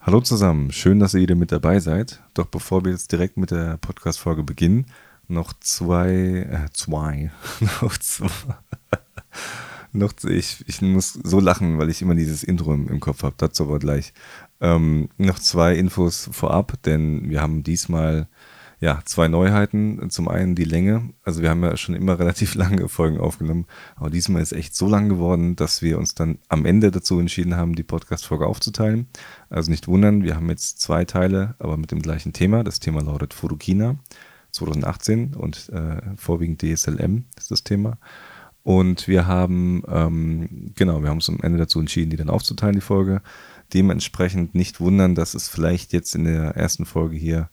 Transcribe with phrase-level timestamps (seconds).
[0.00, 2.22] Hallo zusammen, schön, dass ihr wieder mit dabei seid.
[2.34, 4.86] Doch bevor wir jetzt direkt mit der Podcast-Folge beginnen,
[5.26, 7.32] noch zwei, äh, zwei,
[7.82, 8.30] noch zwei,
[9.92, 13.34] noch, ich, ich muss so lachen, weil ich immer dieses Intro im, im Kopf habe,
[13.36, 14.12] dazu aber gleich.
[14.60, 18.28] Ähm, noch zwei Infos vorab, denn wir haben diesmal
[18.78, 20.10] ja, zwei Neuheiten.
[20.10, 21.10] Zum einen die Länge.
[21.22, 23.66] Also wir haben ja schon immer relativ lange Folgen aufgenommen,
[23.96, 27.56] aber diesmal ist echt so lang geworden, dass wir uns dann am Ende dazu entschieden
[27.56, 29.08] haben, die Podcast-Folge aufzuteilen.
[29.48, 32.64] Also nicht wundern, wir haben jetzt zwei Teile, aber mit dem gleichen Thema.
[32.64, 33.96] Das Thema lautet Fotokina
[34.52, 37.98] 2018 und äh, vorwiegend DSLM ist das Thema.
[38.62, 42.74] Und wir haben, ähm, genau, wir haben uns am Ende dazu entschieden, die dann aufzuteilen,
[42.74, 43.22] die Folge.
[43.72, 47.48] Dementsprechend nicht wundern, dass es vielleicht jetzt in der ersten Folge hier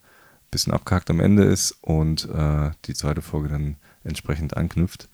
[0.54, 5.10] bisschen abgehackt am Ende ist und äh, die zweite Folge dann entsprechend anknüpft.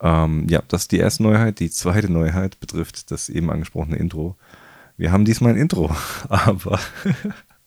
[0.00, 1.58] Ähm, ja, das ist die erste Neuheit.
[1.58, 4.36] Die zweite Neuheit betrifft das eben angesprochene Intro.
[4.96, 5.94] Wir haben diesmal ein Intro,
[6.28, 6.78] aber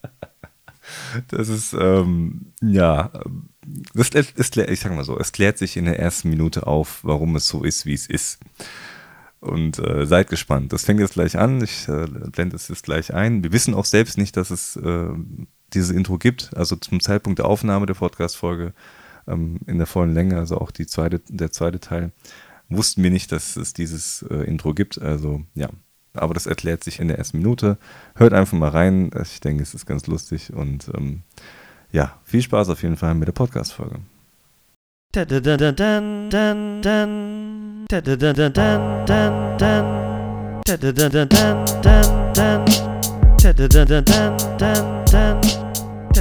[1.27, 3.11] das ist, ähm, ja,
[3.94, 7.35] das, das, ich sag mal so, es klärt sich in der ersten Minute auf, warum
[7.35, 8.39] es so ist, wie es ist.
[9.41, 10.73] Und äh, seid gespannt.
[10.73, 11.63] Das fängt jetzt gleich an.
[11.63, 13.41] Ich äh, blende es jetzt gleich ein.
[13.41, 15.13] Wir wissen auch selbst nicht, dass es äh,
[15.73, 16.56] dieses Intro gibt.
[16.56, 18.73] Also zum Zeitpunkt der Aufnahme der Podcast-Folge
[19.28, 22.12] ähm, in der vollen Länge, also auch die zweite, der zweite Teil,
[22.70, 25.02] wussten wir nicht, dass es dieses äh, Intro gibt.
[25.02, 25.70] Also ja,
[26.14, 27.78] aber das erklärt sich in der ersten Minute.
[28.16, 29.12] Hört einfach mal rein.
[29.22, 31.23] Ich denke, es ist ganz lustig und ähm,
[31.92, 34.00] ja, viel Spaß auf jeden Fall mit der Podcast-Folge.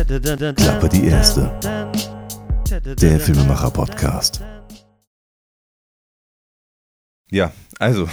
[0.06, 1.58] Klappe die erste.
[3.00, 4.40] Der Filmemacher-Podcast.
[7.32, 8.08] Ja, also.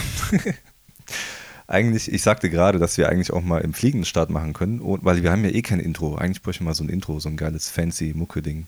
[1.67, 5.21] eigentlich, ich sagte gerade, dass wir eigentlich auch mal im fliegenden Start machen können, weil
[5.21, 6.15] wir haben ja eh kein Intro.
[6.15, 8.65] Eigentlich bräuchte ich mal so ein Intro, so ein geiles fancy Mucke-Ding.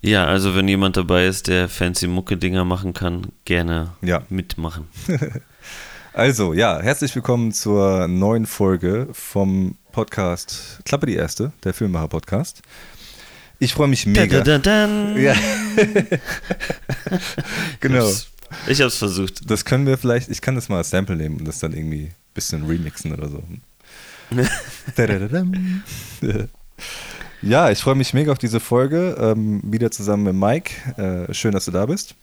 [0.00, 4.22] Ja, also wenn jemand dabei ist, der fancy Mucke-Dinger machen kann, gerne ja.
[4.30, 4.88] mitmachen.
[6.14, 12.60] also, ja, herzlich willkommen zur neuen Folge vom Podcast Klappe die Erste, der Filmemacher-Podcast.
[13.58, 14.42] Ich freue mich mega.
[14.42, 15.34] Da, da, da, ja.
[17.80, 18.06] genau.
[18.66, 19.50] Ich habe es versucht.
[19.50, 22.08] Das können wir vielleicht, ich kann das mal als Sample nehmen und das dann irgendwie
[22.08, 23.42] ein bisschen remixen oder so.
[27.40, 29.16] ja, ich freue mich mega auf diese Folge.
[29.18, 31.26] Ähm, wieder zusammen mit Mike.
[31.30, 32.14] Äh, schön, dass du da bist.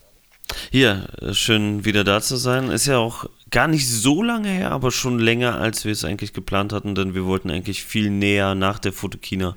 [0.72, 2.70] Hier, schön wieder da zu sein.
[2.70, 6.34] Ist ja auch gar nicht so lange her, aber schon länger, als wir es eigentlich
[6.34, 9.56] geplant hatten, denn wir wollten eigentlich viel näher nach der Fotokina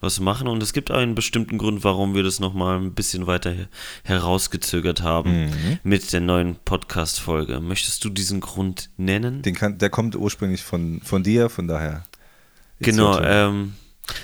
[0.00, 0.48] was machen.
[0.48, 3.54] Und es gibt einen bestimmten Grund, warum wir das nochmal ein bisschen weiter
[4.04, 5.78] herausgezögert haben mhm.
[5.82, 7.60] mit der neuen Podcast-Folge.
[7.60, 9.40] Möchtest du diesen Grund nennen?
[9.40, 12.04] Den kann, der kommt ursprünglich von, von dir, von daher.
[12.80, 13.72] Genau, ähm,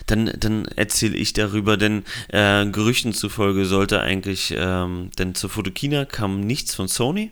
[0.07, 6.05] dann, dann erzähle ich darüber, denn äh, Gerüchten zufolge sollte eigentlich, ähm, denn zur Fotokina
[6.05, 7.31] kam nichts von Sony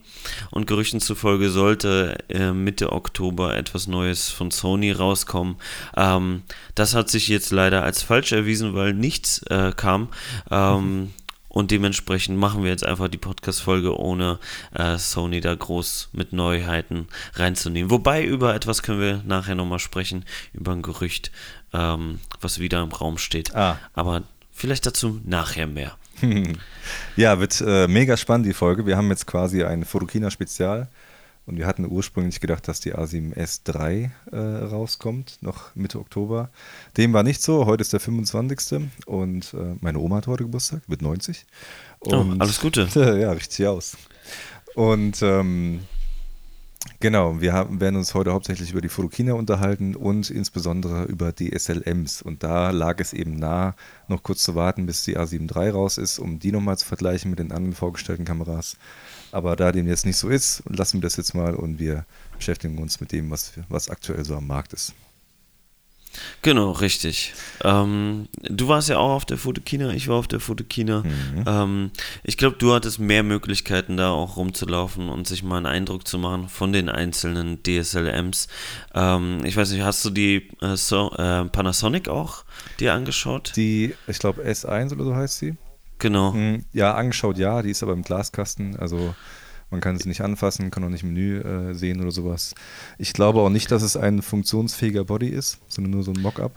[0.50, 5.56] und Gerüchten zufolge sollte äh, Mitte Oktober etwas Neues von Sony rauskommen.
[5.96, 6.42] Ähm,
[6.74, 10.08] das hat sich jetzt leider als falsch erwiesen, weil nichts äh, kam.
[10.50, 11.12] Ähm, mhm.
[11.52, 14.38] Und dementsprechend machen wir jetzt einfach die Podcast-Folge, ohne
[14.72, 17.90] äh, Sony da groß mit Neuheiten reinzunehmen.
[17.90, 20.24] Wobei über etwas können wir nachher nochmal sprechen,
[20.54, 21.30] über ein Gerücht,
[21.72, 23.54] ähm, was wieder im Raum steht.
[23.54, 23.78] Ah.
[23.94, 25.96] Aber vielleicht dazu nachher mehr.
[27.16, 28.86] ja, wird äh, mega spannend die Folge.
[28.86, 30.88] Wir haben jetzt quasi ein Fotokina-Spezial.
[31.44, 36.50] Und wir hatten ursprünglich gedacht, dass die A7S3 äh, rauskommt, noch Mitte Oktober.
[36.96, 37.66] Dem war nicht so.
[37.66, 38.88] Heute ist der 25.
[39.06, 41.44] Und äh, meine Oma hat heute Geburtstag, wird 90.
[41.98, 42.88] Und, oh, alles Gute.
[42.94, 43.96] ja, richtig aus.
[44.76, 45.80] Und ähm,
[47.00, 52.22] Genau, wir haben, werden uns heute hauptsächlich über die Fotokina unterhalten und insbesondere über DSLMs.
[52.22, 53.74] Und da lag es eben nah,
[54.08, 57.30] noch kurz zu warten, bis die A7 III raus ist, um die nochmal zu vergleichen
[57.30, 58.76] mit den anderen vorgestellten Kameras.
[59.32, 62.04] Aber da dem jetzt nicht so ist, lassen wir das jetzt mal und wir
[62.36, 64.94] beschäftigen uns mit dem, was, was aktuell so am Markt ist.
[66.42, 67.34] Genau, richtig.
[67.62, 71.02] Ähm, du warst ja auch auf der Fotokina, ich war auf der Fotokina.
[71.02, 71.44] Mhm.
[71.46, 71.90] Ähm,
[72.24, 76.18] ich glaube, du hattest mehr Möglichkeiten, da auch rumzulaufen und sich mal einen Eindruck zu
[76.18, 78.48] machen von den einzelnen DSLMs.
[78.94, 82.44] Ähm, ich weiß nicht, hast du die äh, so, äh, Panasonic auch
[82.80, 83.52] dir angeschaut?
[83.56, 85.56] Die, ich glaube, S1 oder so heißt sie.
[85.98, 86.32] Genau.
[86.32, 89.14] Mhm, ja, angeschaut, ja, die ist aber im Glaskasten, also
[89.72, 92.54] man kann es nicht anfassen, kann auch nicht im Menü äh, sehen oder sowas.
[92.98, 96.52] Ich glaube auch nicht, dass es ein funktionsfähiger Body ist, sondern nur so ein Mockup.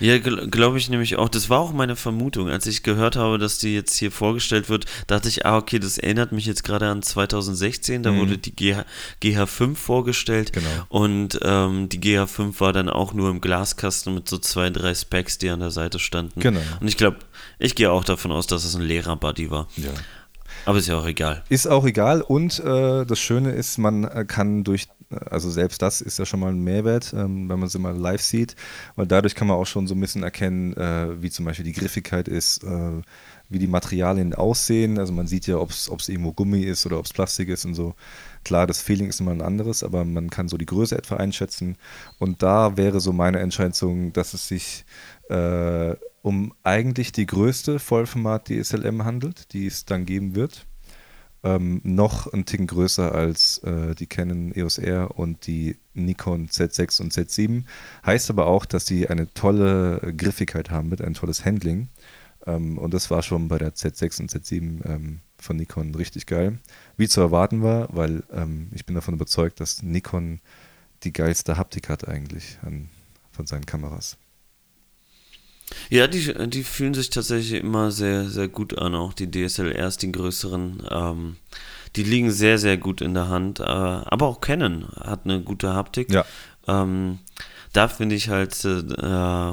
[0.00, 1.28] Ja, gl glaube ich nämlich auch.
[1.28, 2.48] Das war auch meine Vermutung.
[2.48, 5.98] Als ich gehört habe, dass die jetzt hier vorgestellt wird, dachte ich, ah, okay, das
[5.98, 8.02] erinnert mich jetzt gerade an 2016.
[8.02, 8.18] Da mhm.
[8.18, 8.84] wurde die GH,
[9.22, 10.52] GH5 vorgestellt.
[10.52, 10.68] Genau.
[10.88, 15.38] Und ähm, die GH5 war dann auch nur im Glaskasten mit so zwei, drei Specs,
[15.38, 16.40] die an der Seite standen.
[16.40, 16.60] Genau.
[16.80, 17.18] Und ich glaube,
[17.58, 19.68] ich gehe auch davon aus, dass es ein Lehrer-Buddy war.
[19.76, 19.90] Ja.
[20.64, 21.42] Aber ist ja auch egal.
[21.48, 22.22] Ist auch egal.
[22.22, 24.88] Und äh, das Schöne ist, man äh, kann durch
[25.30, 28.22] also selbst das ist ja schon mal ein Mehrwert, ähm, wenn man sie mal live
[28.22, 28.56] sieht,
[28.96, 31.72] weil dadurch kann man auch schon so ein bisschen erkennen, äh, wie zum Beispiel die
[31.72, 33.02] Griffigkeit ist, äh,
[33.48, 34.98] wie die Materialien aussehen.
[34.98, 37.74] Also man sieht ja, ob es irgendwo Gummi ist oder ob es Plastik ist und
[37.74, 37.94] so.
[38.44, 41.76] Klar, das Feeling ist immer ein anderes, aber man kann so die Größe etwa einschätzen.
[42.18, 44.84] Und da wäre so meine Entscheidung, dass es sich
[45.28, 50.66] äh, um eigentlich die größte Vollformat DSLM handelt, die es dann geben wird
[51.44, 57.02] ähm, noch ein Ticken größer als äh, die Canon EOS R und die Nikon Z6
[57.02, 57.64] und Z7.
[58.06, 61.88] Heißt aber auch, dass sie eine tolle Griffigkeit haben mit ein tolles Handling.
[62.46, 66.58] Ähm, und das war schon bei der Z6 und Z7 ähm, von Nikon richtig geil.
[66.96, 70.40] Wie zu erwarten war, weil ähm, ich bin davon überzeugt, dass Nikon
[71.02, 72.88] die geilste Haptik hat eigentlich an,
[73.32, 74.16] von seinen Kameras.
[75.90, 80.12] Ja, die, die fühlen sich tatsächlich immer sehr, sehr gut an, auch die DSLRs, die
[80.12, 80.86] größeren.
[80.90, 81.36] Ähm,
[81.96, 83.60] die liegen sehr, sehr gut in der Hand.
[83.60, 86.12] Äh, aber auch Canon hat eine gute Haptik.
[86.12, 86.24] Ja.
[86.66, 87.18] Ähm,
[87.72, 89.52] da finde ich halt äh,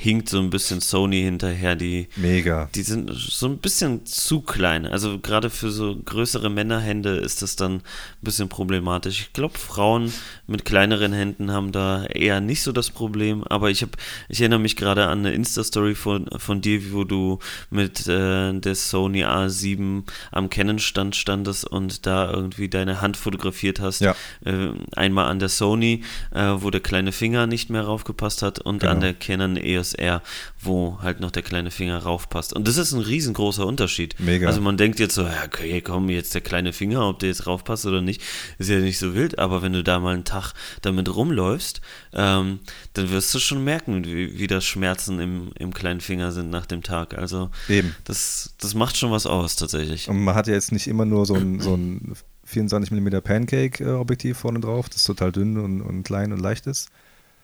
[0.00, 1.76] hinkt so ein bisschen Sony hinterher.
[1.76, 2.70] Die, Mega.
[2.74, 4.86] Die sind so ein bisschen zu klein.
[4.86, 7.82] Also gerade für so größere Männerhände ist das dann ein
[8.22, 9.20] bisschen problematisch.
[9.20, 10.12] Ich glaube, Frauen
[10.46, 13.44] mit kleineren Händen haben da eher nicht so das Problem.
[13.44, 13.92] Aber ich habe,
[14.30, 17.38] ich erinnere mich gerade an eine Insta-Story von, von dir, wo du
[17.68, 24.00] mit äh, der Sony A7 am Canon-Stand standest und da irgendwie deine Hand fotografiert hast.
[24.00, 24.16] Ja.
[24.46, 26.04] Äh, einmal an der Sony,
[26.34, 28.92] äh, wo der kleine Finger nicht mehr raufgepasst hat und genau.
[28.92, 30.22] an der Canon EOS R,
[30.60, 32.52] wo halt noch der kleine Finger raufpasst.
[32.52, 34.14] Und das ist ein riesengroßer Unterschied.
[34.18, 34.46] Mega.
[34.46, 37.46] Also man denkt jetzt so, ja, okay, komm, jetzt der kleine Finger, ob der jetzt
[37.46, 38.22] raufpasst oder nicht,
[38.58, 39.38] ist ja nicht so wild.
[39.38, 40.52] Aber wenn du da mal einen Tag
[40.82, 41.80] damit rumläufst,
[42.12, 42.60] ähm,
[42.94, 46.66] dann wirst du schon merken, wie, wie das Schmerzen im, im kleinen Finger sind nach
[46.66, 47.16] dem Tag.
[47.16, 47.94] Also Eben.
[48.04, 50.08] Das, das macht schon was aus tatsächlich.
[50.08, 52.14] Und man hat ja jetzt nicht immer nur so ein, so ein
[52.44, 56.90] 24 mm Pancake-Objektiv vorne drauf, das total dünn und, und klein und leicht ist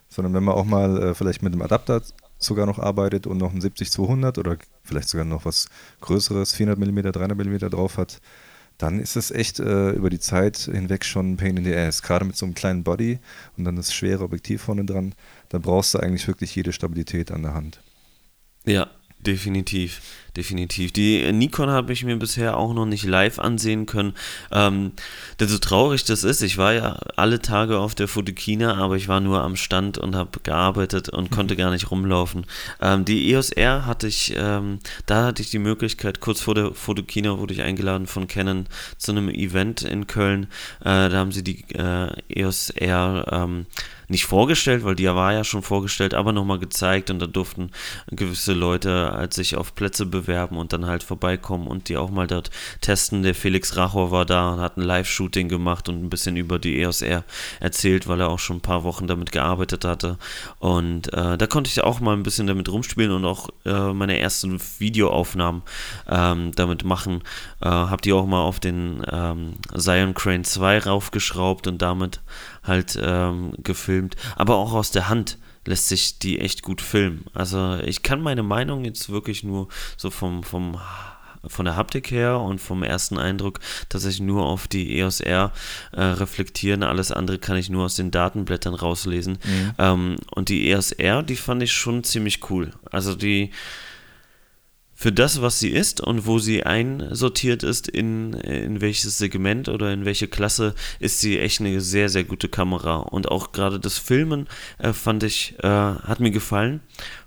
[0.09, 2.03] sondern wenn man auch mal äh, vielleicht mit einem Adapter
[2.39, 5.69] sogar noch arbeitet und noch ein 70-200 oder vielleicht sogar noch was
[6.01, 8.21] Größeres, 400 mm, 300 mm drauf hat,
[8.79, 12.03] dann ist es echt äh, über die Zeit hinweg schon ein Pain in the Ass.
[12.03, 13.19] Gerade mit so einem kleinen Body
[13.57, 15.15] und dann das schwere Objektiv vorne dran,
[15.49, 17.81] da brauchst du eigentlich wirklich jede Stabilität an der Hand.
[18.67, 18.91] Ja,
[19.27, 20.01] definitiv
[20.37, 20.93] definitiv.
[20.93, 24.15] Die Nikon habe ich mir bisher auch noch nicht live ansehen können.
[24.53, 24.93] Ähm,
[25.41, 29.09] denn so traurig das ist, ich war ja alle Tage auf der Fotokina, aber ich
[29.09, 31.59] war nur am Stand und habe gearbeitet und konnte mhm.
[31.59, 32.47] gar nicht rumlaufen.
[32.81, 36.75] Ähm, die EOS R hatte ich, ähm, da hatte ich die Möglichkeit, kurz vor der
[36.75, 38.67] Fotokina wurde ich eingeladen von Canon
[38.99, 40.45] zu einem Event in Köln.
[40.81, 43.67] Äh, da haben sie die äh, EOS R ähm,
[44.09, 47.71] nicht vorgestellt, weil die war ja schon vorgestellt, aber nochmal gezeigt und da durften
[48.11, 52.27] gewisse Leute als sich auf Plätze bewerben und dann halt vorbeikommen und die auch mal
[52.27, 52.51] dort
[52.81, 53.23] testen.
[53.23, 56.81] Der Felix Rachor war da und hat ein Live-Shooting gemacht und ein bisschen über die
[56.81, 57.03] EOS
[57.61, 60.19] erzählt, weil er auch schon ein paar Wochen damit gearbeitet hatte.
[60.59, 64.19] Und äh, da konnte ich auch mal ein bisschen damit rumspielen und auch äh, meine
[64.19, 65.63] ersten Videoaufnahmen
[66.09, 67.23] ähm, damit machen.
[67.61, 72.21] Äh, hab die auch mal auf den ähm, Zion Crane 2 raufgeschraubt und damit
[72.67, 77.25] halt ähm, gefilmt, aber auch aus der Hand lässt sich die echt gut filmen.
[77.35, 80.79] Also ich kann meine Meinung jetzt wirklich nur so vom, vom
[81.49, 85.53] von der Haptik her und vom ersten Eindruck tatsächlich nur auf die EOS R
[85.93, 86.83] äh, reflektieren.
[86.83, 89.39] Alles andere kann ich nur aus den Datenblättern rauslesen.
[89.45, 89.73] Mhm.
[89.79, 92.73] Ähm, und die EOS R, die fand ich schon ziemlich cool.
[92.91, 93.51] Also die
[94.99, 99.93] für das, was sie ist und wo sie einsortiert ist, in, in welches Segment oder
[99.93, 102.97] in welche Klasse, ist sie echt eine sehr, sehr gute Kamera.
[102.97, 104.49] Und auch gerade das Filmen
[104.79, 106.81] äh, fand ich, äh, hat mir gefallen,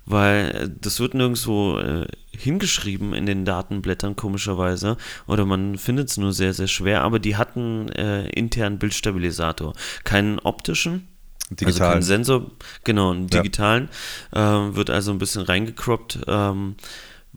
[0.04, 4.96] weil das wird nirgendwo äh, hingeschrieben in den Datenblättern, komischerweise.
[5.28, 7.02] Oder man findet es nur sehr, sehr schwer.
[7.02, 9.74] Aber die hatten äh, internen Bildstabilisator.
[10.02, 11.06] Keinen optischen,
[11.50, 11.82] Digitalen.
[11.82, 12.50] Also keinen Sensor,
[12.84, 13.88] genau, einen digitalen.
[14.34, 14.68] Ja.
[14.68, 16.20] Äh, wird also ein bisschen reingecroppt.
[16.26, 16.76] Ähm,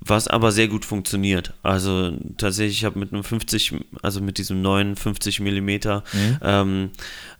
[0.06, 1.54] was aber sehr gut funktioniert.
[1.64, 6.38] Also tatsächlich, ich habe mit einem 50, also mit diesem neuen 50 mm mhm.
[6.42, 6.92] ähm,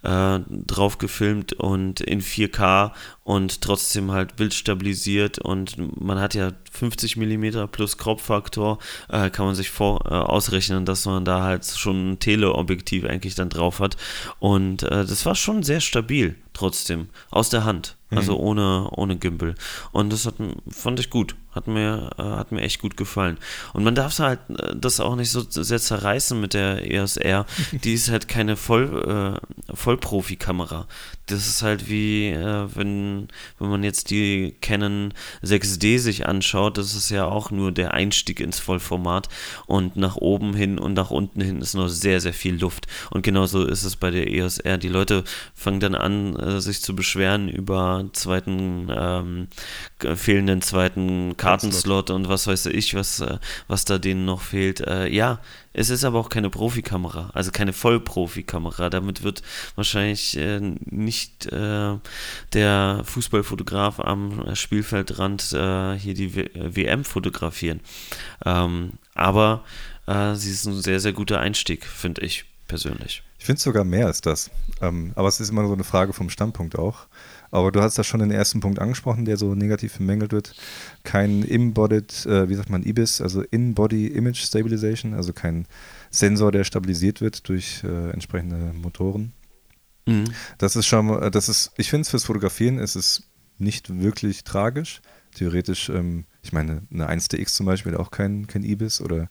[0.04, 2.92] äh, drauf gefilmt und in 4K
[3.24, 8.80] und trotzdem halt bildstabilisiert und man hat ja 50 mm plus Crop-Faktor,
[9.10, 13.36] äh, kann man sich vor, äh, ausrechnen, dass man da halt schon ein Teleobjektiv eigentlich
[13.36, 13.98] dann drauf hat
[14.40, 17.98] und äh, das war schon sehr stabil trotzdem, aus der Hand.
[18.10, 18.44] Also mhm.
[18.44, 19.56] ohne, ohne Gimbal.
[19.92, 20.36] Und das hat,
[20.70, 21.36] fand ich gut.
[21.54, 23.38] Hat mir, äh, hat mir echt gut gefallen.
[23.74, 27.46] Und man darf halt äh, das auch nicht so sehr zerreißen mit der EOS R.
[27.72, 30.88] Die ist halt keine Voll, äh, Vollprofi-Kamera.
[31.28, 33.28] Das ist halt wie, äh, wenn,
[33.60, 38.40] wenn man jetzt die Canon 6D sich anschaut, das ist ja auch nur der Einstieg
[38.40, 39.30] ins Vollformat.
[39.66, 42.88] Und nach oben hin und nach unten hin ist noch sehr, sehr viel Luft.
[43.12, 44.78] Und genauso ist es bei der EOS R.
[44.78, 49.48] Die Leute fangen dann an, äh, sich zu beschweren über zweiten, ähm,
[50.16, 54.82] fehlenden zweiten Kartenslot und was weiß ich, was, äh, was da denen noch fehlt.
[54.82, 55.40] Äh, ja,
[55.74, 58.90] es ist aber auch keine Profikamera, also keine Vollprofikamera.
[58.90, 59.42] Damit wird
[59.76, 67.80] wahrscheinlich äh, nicht der Fußballfotograf am Spielfeldrand hier die WM fotografieren.
[68.46, 69.64] Ähm, aber
[70.06, 73.24] sie ist ein sehr, sehr guter Einstieg, finde ich persönlich.
[73.44, 74.52] Ich finde es sogar mehr als das.
[74.82, 77.08] Ähm, aber es ist immer so eine Frage vom Standpunkt auch.
[77.54, 80.56] Aber du hast das schon den ersten Punkt angesprochen, der so negativ bemängelt wird.
[81.04, 85.68] Kein Embodied, äh, wie sagt man, IBIS, also In-Body Image Stabilization, also kein
[86.10, 89.34] Sensor, der stabilisiert wird durch äh, entsprechende Motoren.
[90.08, 90.34] Mhm.
[90.58, 93.22] Das ist schon, äh, das ist, ich finde es fürs Fotografieren ist es
[93.60, 95.04] nicht wirklich tragisch.
[95.36, 99.30] Theoretisch, ähm, ich meine, eine 1DX zum Beispiel auch kein, kein IBIS oder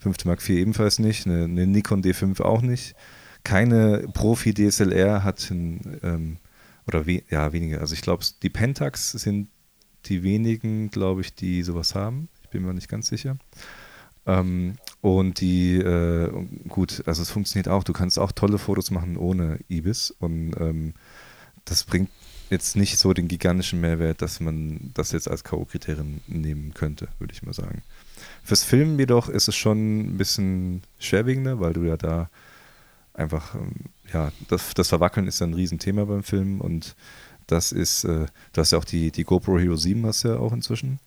[0.00, 0.24] 5.
[0.24, 2.96] Mark IV ebenfalls nicht, eine, eine Nikon D5 auch nicht.
[3.44, 6.38] Keine Profi-DSLR hat ein, ähm,
[6.86, 7.80] oder we ja, wenige.
[7.80, 9.48] Also ich glaube, die Pentax sind
[10.06, 12.28] die wenigen, glaube ich, die sowas haben.
[12.42, 13.36] Ich bin mir nicht ganz sicher.
[14.26, 16.30] Ähm, und die, äh,
[16.68, 17.84] gut, also es funktioniert auch.
[17.84, 20.10] Du kannst auch tolle Fotos machen ohne Ibis.
[20.10, 20.94] Und ähm,
[21.64, 22.10] das bringt
[22.50, 27.32] jetzt nicht so den gigantischen Mehrwert, dass man das jetzt als K.O.-Kriterium nehmen könnte, würde
[27.32, 27.82] ich mal sagen.
[28.42, 32.28] Fürs Filmen jedoch ist es schon ein bisschen schwerwiegender, weil du ja da
[33.14, 33.74] einfach ähm,
[34.12, 36.96] ja, das, das Verwackeln ist ein Riesenthema beim Film und
[37.46, 40.52] das ist, äh, du hast ja auch die, die GoPro Hero 7 hast ja auch
[40.52, 41.00] inzwischen.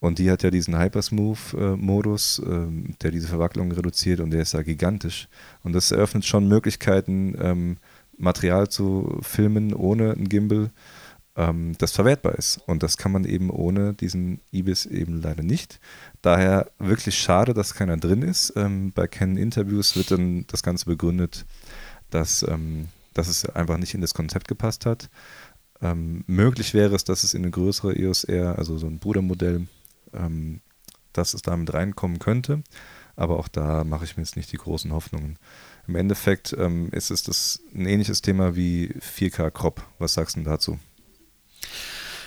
[0.00, 2.66] Und die hat ja diesen Hypersmooth-Modus, äh,
[3.02, 5.28] der diese Verwacklung reduziert und der ist ja gigantisch.
[5.64, 7.76] Und das eröffnet schon Möglichkeiten, ähm,
[8.16, 10.70] Material zu filmen ohne ein Gimbal,
[11.36, 12.60] ähm, das verwertbar ist.
[12.66, 15.80] Und das kann man eben ohne diesen IBIS eben leider nicht.
[16.22, 18.52] Daher wirklich schade, dass keiner drin ist.
[18.56, 21.44] Ähm, bei Canon Interviews wird dann das Ganze begründet,
[22.10, 25.10] dass, ähm, dass es einfach nicht in das Konzept gepasst hat.
[25.80, 29.68] Ähm, möglich wäre es, dass es in eine größere EOS R, also so ein Brudermodell,
[30.12, 30.60] ähm,
[31.12, 32.62] dass es damit reinkommen könnte.
[33.16, 35.38] Aber auch da mache ich mir jetzt nicht die großen Hoffnungen.
[35.88, 39.82] Im Endeffekt ähm, ist es das ein ähnliches Thema wie 4K Crop.
[39.98, 40.78] Was sagst du dazu?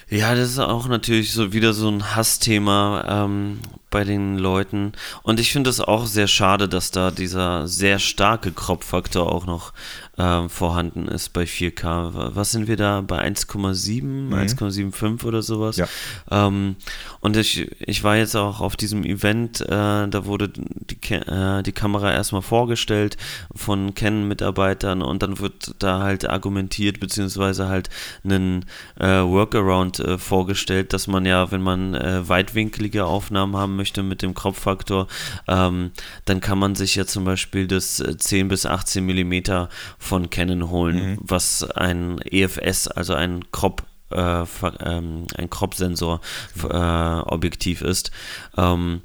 [0.09, 3.59] Ja, das ist auch natürlich so wieder so ein Hassthema ähm,
[3.91, 4.93] bei den Leuten.
[5.21, 9.73] Und ich finde es auch sehr schade, dass da dieser sehr starke Crop-Faktor auch noch
[10.17, 12.31] äh, vorhanden ist bei 4K.
[12.35, 13.01] Was sind wir da?
[13.01, 14.33] Bei 1,7, mhm.
[14.33, 15.77] 1,75 oder sowas?
[15.77, 15.87] Ja.
[16.29, 16.75] Ähm,
[17.19, 21.71] und ich, ich war jetzt auch auf diesem Event, äh, da wurde die, äh, die
[21.71, 23.17] Kamera erstmal vorgestellt
[23.55, 27.89] von Canon-Mitarbeitern und dann wird da halt argumentiert, beziehungsweise halt
[28.23, 28.65] einen
[28.99, 34.21] äh, Workaround äh, vorgestellt, dass man ja, wenn man äh, weitwinklige Aufnahmen haben möchte mit
[34.21, 35.07] dem Crop-Faktor,
[35.47, 35.91] ähm,
[36.25, 41.11] dann kann man sich ja zum Beispiel das 10 bis 18 Millimeter von Canon holen,
[41.11, 41.17] mhm.
[41.21, 44.45] was ein EFS, also ein Crop äh,
[44.81, 46.21] ähm, ein Crop-Sensor
[46.69, 48.11] äh, ist.
[48.55, 49.01] Ähm,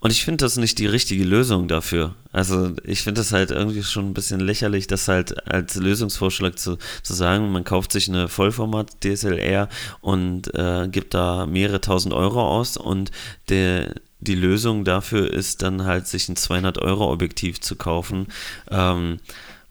[0.00, 2.14] und ich finde das nicht die richtige Lösung dafür.
[2.32, 6.78] Also ich finde das halt irgendwie schon ein bisschen lächerlich, das halt als Lösungsvorschlag zu,
[7.02, 9.68] zu sagen, man kauft sich eine Vollformat DSLR
[10.00, 13.10] und äh, gibt da mehrere tausend Euro aus und
[13.50, 18.26] der die Lösung dafür ist dann halt sich ein 200 Euro Objektiv zu kaufen.
[18.70, 19.18] Ähm,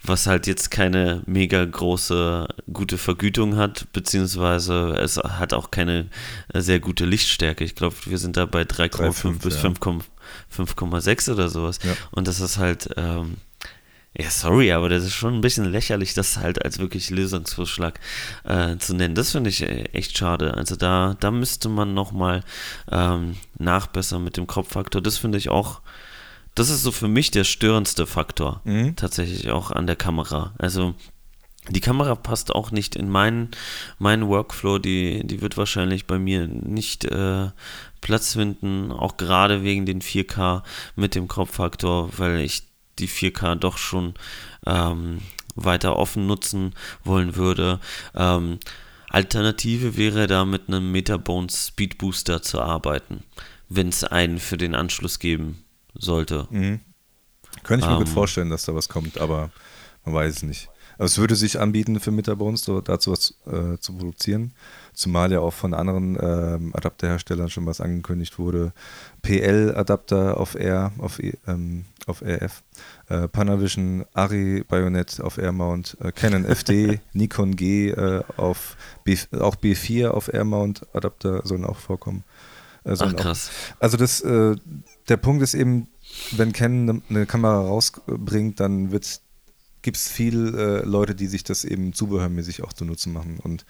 [0.01, 6.07] was halt jetzt keine mega große gute Vergütung hat, beziehungsweise es hat auch keine
[6.53, 7.63] äh, sehr gute Lichtstärke.
[7.63, 9.69] Ich glaube, wir sind da bei 3,5 bis ja.
[9.69, 11.79] 5,6 oder sowas.
[11.83, 11.93] Ja.
[12.11, 13.37] Und das ist halt, ähm,
[14.17, 17.99] ja, sorry, aber das ist schon ein bisschen lächerlich, das halt als wirklich Lösungsvorschlag
[18.43, 19.15] äh, zu nennen.
[19.15, 20.55] Das finde ich äh, echt schade.
[20.55, 22.43] Also da, da müsste man nochmal
[22.91, 25.01] ähm, nachbessern mit dem Kopffaktor.
[25.01, 25.81] Das finde ich auch
[26.55, 28.95] das ist so für mich der störendste Faktor mhm.
[28.95, 30.53] tatsächlich auch an der Kamera.
[30.57, 30.93] Also
[31.69, 33.51] die Kamera passt auch nicht in meinen,
[33.97, 37.49] meinen Workflow, die, die wird wahrscheinlich bei mir nicht äh,
[38.01, 40.63] Platz finden, auch gerade wegen den 4K
[40.95, 42.63] mit dem Crop-Faktor, weil ich
[42.99, 44.13] die 4K doch schon
[44.65, 45.19] ähm,
[45.55, 47.79] weiter offen nutzen wollen würde.
[48.15, 48.59] Ähm,
[49.09, 53.23] Alternative wäre da mit einem Metabones Speed Booster zu arbeiten,
[53.67, 55.63] wenn es einen für den Anschluss geben
[55.95, 56.47] sollte.
[56.51, 56.81] Mhm.
[57.63, 59.51] Könnte ich mir ähm, gut vorstellen, dass da was kommt, aber
[60.05, 60.69] man weiß es nicht.
[60.99, 64.51] Also es würde sich anbieten für Metabones, so dazu was äh, zu produzieren.
[64.93, 68.73] Zumal ja auch von anderen ähm, Adapterherstellern schon was angekündigt wurde.
[69.21, 72.63] PL-Adapter auf R, auf, e, ähm, auf RF,
[73.07, 78.75] äh, Panavision, Ari Bayonet auf R-Mount, äh, Canon FD, Nikon G äh, auf
[79.05, 82.25] B, auch B4 auf R-Mount Adapter sollen auch vorkommen.
[82.83, 83.51] Äh, Ach krass.
[83.77, 84.57] Auch, also das, äh,
[85.07, 85.87] der Punkt ist eben,
[86.31, 88.91] wenn Canon eine, eine Kamera rausbringt, dann
[89.81, 93.65] gibt es viele Leute, die sich das eben zubehörmäßig auch zu nutzen machen und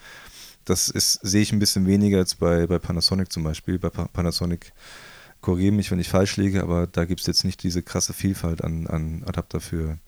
[0.64, 3.78] das ist, sehe ich ein bisschen weniger als bei, bei Panasonic zum Beispiel.
[3.78, 4.72] Bei Panasonic
[5.40, 8.62] korrigiere mich, wenn ich falsch liege, aber da gibt es jetzt nicht diese krasse Vielfalt
[8.62, 9.98] an, an Adapter für,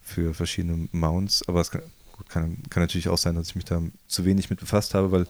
[0.00, 1.46] für verschiedene Mounts.
[1.48, 1.82] Aber es kann,
[2.28, 5.26] kann, kann natürlich auch sein, dass ich mich da zu wenig mit befasst habe, weil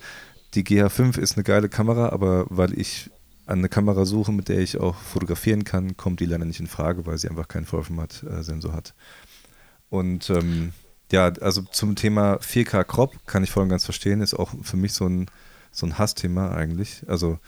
[0.54, 3.10] die GH5 ist eine geile Kamera, aber weil ich
[3.46, 7.06] eine Kamera suche, mit der ich auch fotografieren kann, kommt die leider nicht in Frage,
[7.06, 8.94] weil sie einfach keinen Vollformat-Sensor hat.
[9.90, 10.72] Und ähm,
[11.10, 14.76] ja, also zum Thema 4K Crop kann ich voll und ganz verstehen, ist auch für
[14.76, 15.26] mich so ein,
[15.72, 17.04] so ein Hassthema eigentlich.
[17.08, 17.38] Also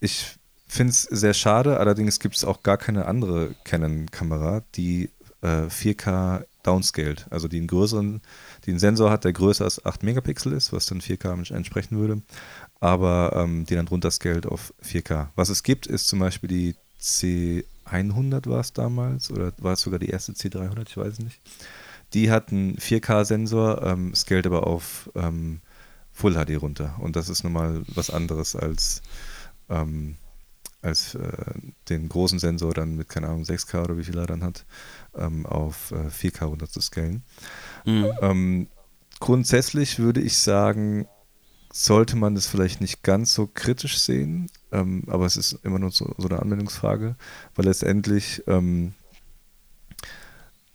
[0.00, 5.10] ich finde es sehr schade, allerdings gibt es auch gar keine andere Canon-Kamera, die
[5.42, 8.20] äh, 4K downscaled, also die einen größeren,
[8.64, 12.22] die einen Sensor hat, der größer als 8 Megapixel ist, was dann 4K entsprechen würde,
[12.80, 15.28] aber ähm, die dann drunter scaled auf 4K.
[15.36, 16.76] Was es gibt, ist zum Beispiel die
[17.90, 21.40] C100 war es damals oder war es sogar die erste C300, ich weiß es nicht.
[22.12, 25.60] Die hat einen 4K-Sensor, ähm, scaled aber auf ähm,
[26.12, 26.96] Full HD runter.
[26.98, 29.02] Und das ist nochmal was anderes als,
[29.68, 30.16] ähm,
[30.82, 31.30] als äh,
[31.88, 34.64] den großen Sensor dann mit, keine Ahnung, 6K oder wie viel er dann hat,
[35.16, 37.22] ähm, auf äh, 4K runter zu scalen.
[37.84, 38.10] Mhm.
[38.20, 38.66] Ähm,
[39.20, 41.06] grundsätzlich würde ich sagen,
[41.72, 45.90] sollte man das vielleicht nicht ganz so kritisch sehen, ähm, aber es ist immer nur
[45.90, 47.16] so, so eine Anwendungsfrage,
[47.54, 48.92] weil letztendlich ähm,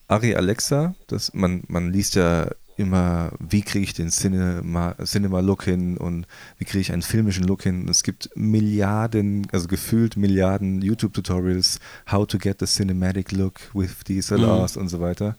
[0.08, 5.64] Ari Alexa, das, man, man liest ja immer, wie kriege ich den Cinema, Cinema Look
[5.64, 7.88] hin und wie kriege ich einen filmischen Look hin.
[7.90, 11.80] Es gibt Milliarden, also gefühlt Milliarden YouTube-Tutorials,
[12.12, 14.82] how to get the cinematic look with DSLRs mhm.
[14.82, 15.38] und so weiter.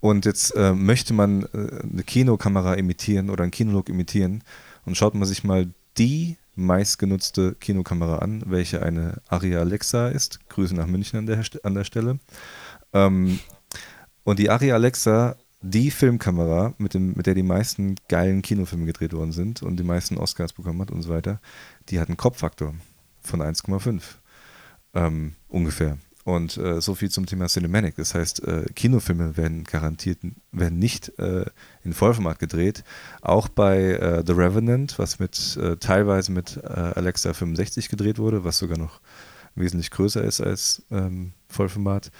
[0.00, 4.42] Und jetzt äh, möchte man äh, eine Kinokamera imitieren oder einen Kinolook imitieren
[4.88, 5.68] und schaut man sich mal
[5.98, 10.40] die meistgenutzte Kinokamera an, welche eine Aria Alexa ist.
[10.48, 12.18] Grüße nach München an der, an der Stelle.
[12.92, 13.38] Ähm,
[14.24, 19.12] und die Ari Alexa, die Filmkamera, mit, dem, mit der die meisten geilen Kinofilme gedreht
[19.12, 21.40] worden sind und die meisten Oscars bekommen hat und so weiter,
[21.90, 22.74] die hat einen Kopffaktor
[23.20, 24.02] von 1,5
[24.94, 25.98] ähm, ungefähr.
[26.28, 27.96] Und äh, so viel zum Thema Cinematic.
[27.96, 30.18] Das heißt, äh, Kinofilme werden garantiert,
[30.52, 31.46] werden nicht äh,
[31.84, 32.84] in Vollformat gedreht.
[33.22, 38.44] Auch bei äh, The Revenant, was mit äh, teilweise mit äh, Alexa 65 gedreht wurde,
[38.44, 39.00] was sogar noch
[39.54, 42.10] wesentlich größer ist als ähm, Vollformat,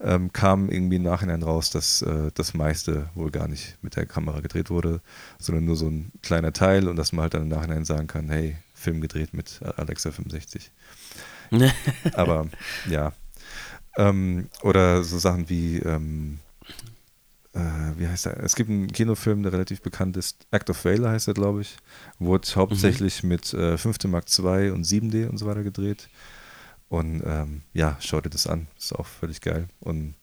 [0.00, 2.02] ähm, kam irgendwie im Nachhinein raus, dass
[2.32, 5.02] das meiste wohl gar nicht mit der Kamera gedreht wurde,
[5.38, 8.30] sondern nur so ein kleiner Teil und dass man halt dann im Nachhinein sagen kann,
[8.30, 10.70] hey, Film gedreht mit Alexa 65.
[12.14, 12.46] Aber
[12.88, 13.12] ja.
[13.98, 16.38] Ähm, oder so Sachen wie, ähm,
[17.52, 17.58] äh,
[17.96, 18.38] wie heißt er?
[18.44, 21.76] Es gibt einen Kinofilm, der relativ bekannt ist, Act of Valor heißt er, glaube ich.
[22.20, 23.28] Wurde hauptsächlich mhm.
[23.28, 24.04] mit äh, 5.
[24.04, 26.08] Mark II und 7D und so weiter gedreht.
[26.88, 28.68] Und ähm, ja, schau dir das an.
[28.78, 29.66] Ist auch völlig geil.
[29.80, 30.14] Und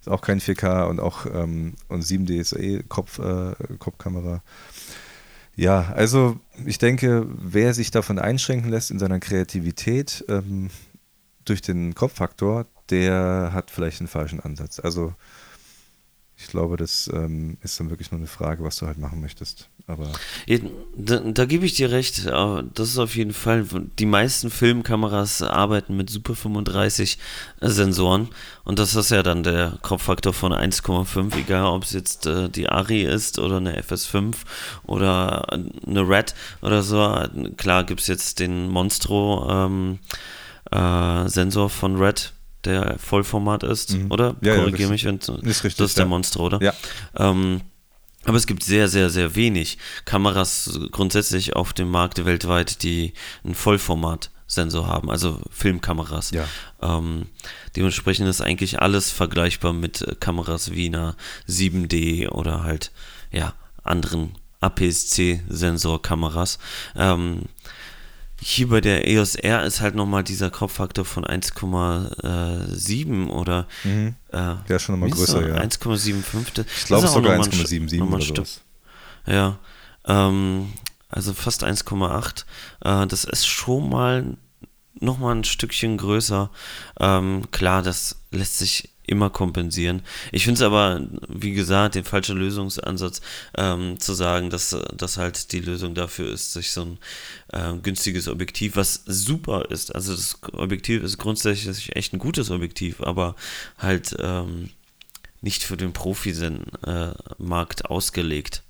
[0.00, 4.42] ist auch kein 4K und auch ähm, und 7D ist eh Kopf, äh, Kopfkamera.
[5.56, 10.70] Ja, also ich denke, wer sich davon einschränken lässt in seiner Kreativität ähm,
[11.44, 14.78] durch den Kopffaktor, der hat vielleicht einen falschen Ansatz.
[14.80, 15.14] Also
[16.36, 19.68] ich glaube, das ähm, ist dann wirklich nur eine Frage, was du halt machen möchtest.
[19.86, 20.10] Aber
[20.96, 22.26] da, da gebe ich dir recht.
[22.26, 23.66] Das ist auf jeden Fall.
[23.98, 27.18] Die meisten Filmkameras arbeiten mit Super 35
[27.60, 28.30] Sensoren
[28.64, 32.68] und das ist ja dann der Kopffaktor von 1,5, egal ob es jetzt äh, die
[32.68, 34.34] Ari ist oder eine FS5
[34.84, 37.28] oder eine Red oder so.
[37.56, 39.98] Klar gibt es jetzt den Monstro ähm,
[40.70, 42.32] äh, Sensor von Red
[42.64, 44.10] der Vollformat ist, mhm.
[44.10, 44.36] oder?
[44.40, 46.62] Ja, Korrigiere ja, mich, wenn ist richtig, das ist der Monster, oder?
[46.62, 46.72] Ja.
[47.16, 47.60] Ähm,
[48.24, 53.12] aber es gibt sehr, sehr, sehr wenig Kameras grundsätzlich auf dem Markt weltweit, die
[53.44, 56.30] einen Vollformat-Sensor haben, also Filmkameras.
[56.30, 56.48] Ja.
[56.80, 57.26] Ähm,
[57.76, 61.16] dementsprechend ist eigentlich alles vergleichbar mit äh, Kameras wie einer
[61.48, 62.92] 7D oder halt,
[63.30, 66.58] ja, anderen APS-C-Sensorkameras.
[66.96, 67.42] Ähm,
[68.40, 74.16] hier bei der EOS R ist halt nochmal dieser Kopffaktor von 1,7 oder mhm.
[74.32, 75.56] äh, ja, schon nochmal größer, ja.
[75.56, 76.64] 1,75.
[76.76, 78.60] Ich glaube sogar 1,77 oder sowas.
[79.26, 79.58] Ja,
[80.06, 80.72] Ähm,
[81.08, 82.44] also fast 1,8.
[82.84, 84.36] Äh, das ist schon mal
[85.00, 86.50] nochmal ein Stückchen größer.
[87.00, 90.02] Ähm, klar, das lässt sich immer kompensieren.
[90.32, 93.20] Ich finde es aber, wie gesagt, den falschen Lösungsansatz
[93.56, 96.98] ähm, zu sagen, dass das halt die Lösung dafür ist, sich so ein
[97.52, 99.94] äh, günstiges Objektiv, was super ist.
[99.94, 103.36] Also das Objektiv ist grundsätzlich echt ein gutes Objektiv, aber
[103.78, 104.70] halt ähm,
[105.40, 108.62] nicht für den Profi-Markt äh, ausgelegt.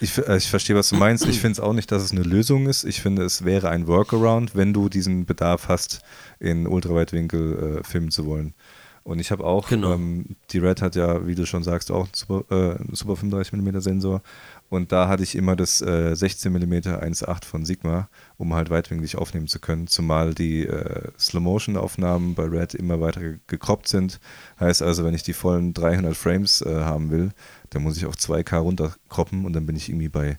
[0.00, 1.26] Ich, äh, ich verstehe, was du meinst.
[1.26, 2.84] Ich finde es auch nicht, dass es eine Lösung ist.
[2.84, 6.00] Ich finde, es wäre ein Workaround, wenn du diesen Bedarf hast,
[6.38, 8.54] in Ultraweitwinkel äh, filmen zu wollen.
[9.04, 9.92] Und ich habe auch, genau.
[9.92, 13.80] ähm, die Red hat ja, wie du schon sagst, auch einen Super, äh, Super 35mm
[13.82, 14.22] Sensor.
[14.70, 19.16] Und da hatte ich immer das äh, 16 mm 1.8 von Sigma, um halt weitwinklig
[19.16, 19.88] aufnehmen zu können.
[19.88, 24.20] Zumal die äh, Slow-Motion-Aufnahmen bei Red immer weiter gekroppt sind.
[24.58, 27.32] Heißt also, wenn ich die vollen 300 Frames äh, haben will,
[27.70, 30.38] dann muss ich auf 2K runterkroppen und dann bin ich irgendwie bei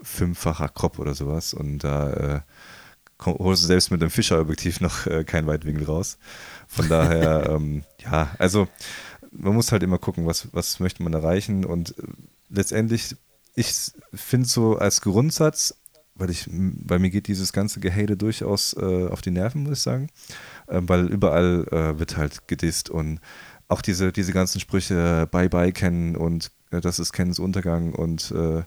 [0.00, 1.54] fünffacher Crop oder sowas.
[1.54, 2.40] Und da äh,
[3.24, 6.18] holst du selbst mit einem Fischer-Objektiv noch äh, kein Weitwinkel raus.
[6.76, 8.68] Von daher, ähm, ja, also
[9.32, 11.64] man muss halt immer gucken, was, was möchte man erreichen.
[11.64, 12.02] Und äh,
[12.50, 13.16] letztendlich,
[13.54, 13.72] ich
[14.14, 15.74] finde so als Grundsatz,
[16.14, 19.82] weil ich, bei mir geht dieses ganze Gehate durchaus äh, auf die Nerven, muss ich
[19.82, 20.08] sagen.
[20.66, 23.20] Äh, weil überall äh, wird halt gedisst und
[23.68, 28.62] auch diese, diese ganzen Sprüche Bye-bye kennen und äh, das ist Kens Untergang und äh,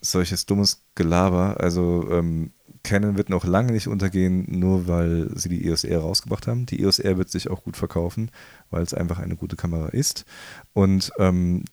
[0.00, 1.56] solches dummes Gelaber.
[1.60, 2.52] Also ähm,
[2.88, 6.64] Canon wird noch lange nicht untergehen, nur weil sie die EOS R rausgebracht haben.
[6.64, 8.30] Die EOS R wird sich auch gut verkaufen,
[8.70, 10.24] weil es einfach eine gute Kamera ist.
[10.72, 11.64] Und ähm,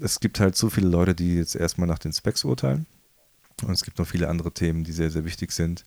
[0.00, 2.86] es gibt halt so viele Leute, die jetzt erstmal nach den Specs urteilen.
[3.64, 5.84] Und es gibt noch viele andere Themen, die sehr, sehr wichtig sind,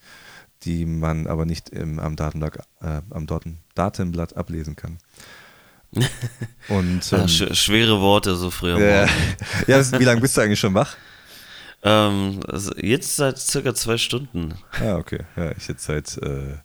[0.63, 3.27] die man aber nicht im, am, Datenblatt, äh, am
[3.75, 4.97] Datenblatt ablesen kann.
[6.67, 8.77] Und, ähm, Ach, sch schwere Worte so früher.
[8.77, 9.07] Ja,
[9.67, 10.97] ja, wie lange bist du eigentlich schon wach?
[11.85, 14.55] Ähm, also jetzt seit circa zwei Stunden.
[14.71, 15.19] Ah, okay.
[15.35, 16.55] Ja, ich jetzt seit äh,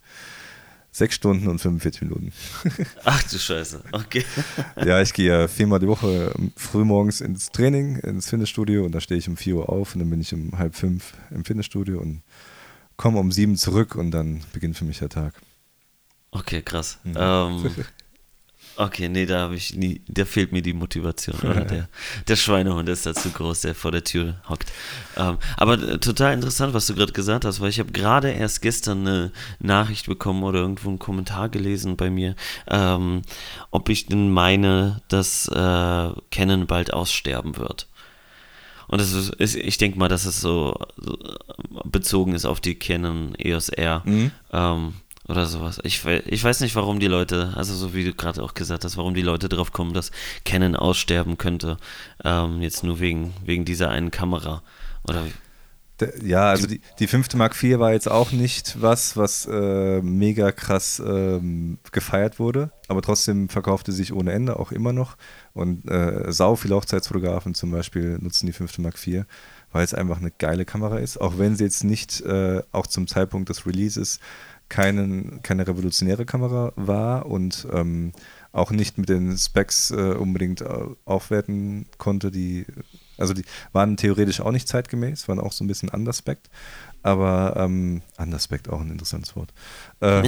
[0.90, 2.32] sechs Stunden und 45 Minuten.
[3.04, 4.24] Ach du Scheiße, okay.
[4.84, 9.18] ja, ich gehe ja viermal die Woche frühmorgens ins Training, ins Fitnessstudio und da stehe
[9.18, 12.22] ich um 4 Uhr auf und dann bin ich um halb fünf im Fitnessstudio und
[12.96, 15.34] komme um sieben zurück und dann beginnt für mich der Tag.
[16.30, 16.98] Okay, krass.
[17.04, 17.14] Mhm.
[17.16, 17.70] Ähm,
[18.80, 21.38] Okay, nee, da habe ich nie, da fehlt mir die Motivation.
[21.42, 21.66] Oder?
[21.66, 21.88] Der,
[22.26, 24.72] der Schweinehund ist da zu groß, der vor der Tür hockt.
[25.18, 28.62] Ähm, aber äh, total interessant, was du gerade gesagt hast, weil ich habe gerade erst
[28.62, 32.36] gestern eine Nachricht bekommen oder irgendwo einen Kommentar gelesen bei mir,
[32.68, 33.20] ähm,
[33.70, 37.86] ob ich denn meine, dass äh, Canon bald aussterben wird.
[38.86, 41.18] Und das ist, ich denke mal, dass es so, so,
[41.84, 44.02] bezogen ist auf die Canon EOS R.
[44.06, 44.30] Mhm.
[44.52, 44.94] Ähm,
[45.30, 45.80] oder sowas.
[45.84, 48.96] Ich, ich weiß nicht, warum die Leute, also so wie du gerade auch gesagt hast,
[48.96, 50.10] warum die Leute drauf kommen, dass
[50.44, 51.76] Canon aussterben könnte.
[52.24, 54.62] Ähm, jetzt nur wegen, wegen dieser einen Kamera.
[55.08, 55.24] Oder
[56.22, 60.52] ja, also die, die fünfte Mark IV war jetzt auch nicht was, was äh, mega
[60.52, 65.16] krass ähm, gefeiert wurde, aber trotzdem verkaufte sich ohne Ende auch immer noch.
[65.52, 69.24] Und äh, sau viele Hochzeitsfotografen zum Beispiel nutzen die fünfte Mark IV,
[69.72, 73.06] weil es einfach eine geile Kamera ist, auch wenn sie jetzt nicht äh, auch zum
[73.06, 74.20] Zeitpunkt des Releases
[74.70, 78.12] keinen, keine revolutionäre Kamera war und ähm,
[78.52, 82.30] auch nicht mit den Specs äh, unbedingt äh, aufwerten konnte.
[82.30, 82.64] Die,
[83.18, 86.48] also die waren theoretisch auch nicht zeitgemäß, waren auch so ein bisschen underspect.
[87.02, 89.52] Aber ähm, underspect auch ein interessantes Wort.
[90.00, 90.22] Äh,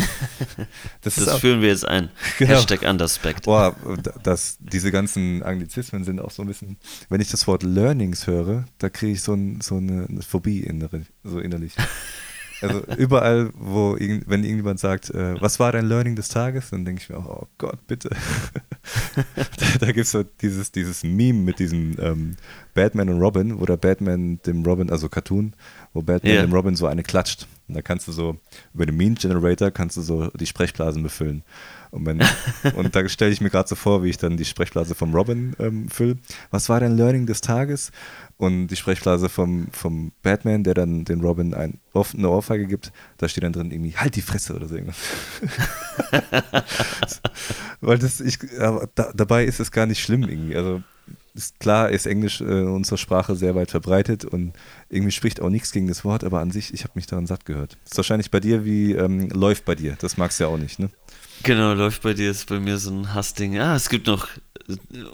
[1.03, 2.11] das, das auch, führen wir jetzt ein.
[2.39, 2.55] Genau.
[2.55, 3.45] Hashtag underspect.
[3.45, 3.77] Boah,
[4.23, 6.79] das, diese ganzen Anglizismen sind auch so ein bisschen,
[7.11, 11.07] wenn ich das Wort Learnings höre, da kriege ich so, ein, so eine Phobie innerlich,
[11.23, 11.75] so innerlich.
[12.63, 17.03] Also überall, wo wenn irgendjemand sagt, äh, was war dein Learning des Tages, dann denke
[17.03, 18.11] ich mir auch, oh Gott, bitte.
[19.17, 22.37] da da gibt es so dieses, dieses Meme mit diesem ähm,
[22.75, 25.55] Batman und Robin, wo der Batman dem Robin, also Cartoon,
[25.93, 26.43] wo Batman yeah.
[26.43, 27.47] dem Robin so eine klatscht.
[27.69, 28.37] Und da kannst du so,
[28.75, 31.43] über den Meme Generator kannst du so die Sprechblasen befüllen.
[31.91, 32.23] Und, wenn,
[32.75, 35.55] und da stelle ich mir gerade so vor, wie ich dann die Sprechblase vom Robin
[35.59, 36.17] ähm, fülle.
[36.51, 37.93] Was war dein Learning des Tages?
[38.43, 43.29] Und die Sprechblase vom, vom Batman, der dann den Robin ein, eine Ohrfeige gibt, da
[43.29, 44.97] steht dann drin irgendwie, halt die Fresse oder so irgendwas.
[47.81, 50.57] Weil das, ich, aber da, dabei ist es gar nicht schlimm irgendwie.
[50.57, 50.83] Also
[51.35, 54.55] ist klar, ist Englisch äh, in unserer Sprache sehr weit verbreitet und
[54.93, 57.47] irgendwie spricht auch nichts gegen das Wort, aber an sich, ich habe mich daran satt
[57.47, 57.79] gehört.
[57.85, 59.97] Ist wahrscheinlich bei dir wie ähm, läuft bei dir.
[60.01, 60.91] Das magst du ja auch nicht, ne?
[61.45, 63.59] Genau, läuft bei dir, ist bei mir so ein Hassding.
[63.59, 64.29] Ah, es gibt noch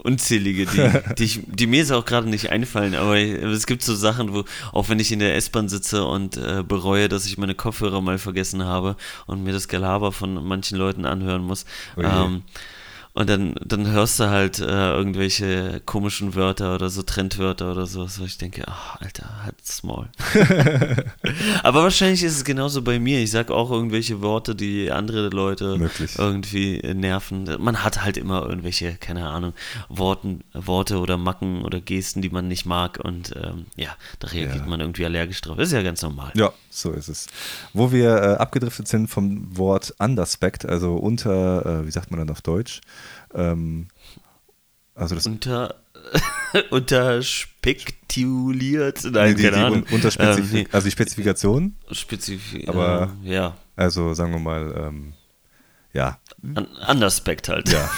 [0.02, 3.94] unzählige, die, die, ich, die mir jetzt auch gerade nicht einfallen, aber es gibt so
[3.94, 7.54] Sachen, wo, auch wenn ich in der S-Bahn sitze und äh, bereue, dass ich meine
[7.54, 11.64] Kopfhörer mal vergessen habe und mir das Gelaber von manchen Leuten anhören muss.
[11.96, 12.08] Okay.
[12.12, 12.42] Ähm,
[13.18, 18.06] Und dann, dann hörst du halt äh, irgendwelche komischen Wörter oder so Trendwörter oder so,
[18.18, 20.08] wo ich denke, ach, Alter, halt's Maul.
[21.64, 23.18] Aber wahrscheinlich ist es genauso bei mir.
[23.20, 26.12] Ich sag auch irgendwelche Worte, die andere Leute Möglich.
[26.16, 27.48] irgendwie nerven.
[27.58, 29.52] Man hat halt immer irgendwelche, keine Ahnung,
[29.88, 33.00] Worten, Worte oder Macken oder Gesten, die man nicht mag.
[33.02, 34.66] Und ähm, ja, da reagiert Ja.
[34.66, 35.58] man irgendwie allergisch drauf.
[35.58, 36.30] ist ja ganz normal.
[36.34, 37.26] Ja, so ist es.
[37.72, 42.30] Wo wir äh, abgedriftet sind vom Wort Underspect, also unter, äh, wie sagt man dann
[42.30, 42.80] auf Deutsch?
[43.38, 43.88] Ähm,
[44.94, 45.74] also das Unter,
[46.70, 49.82] unterspektuliert, nein, die, keine die Ahnung.
[49.84, 55.12] un- Unterspezif Ähm, also die Spezifikation, Spezif Aber- äh, ja, also sagen wir mal, ähm,
[55.94, 56.18] ja,
[56.54, 57.68] An Underspect halt.
[57.70, 57.90] ja.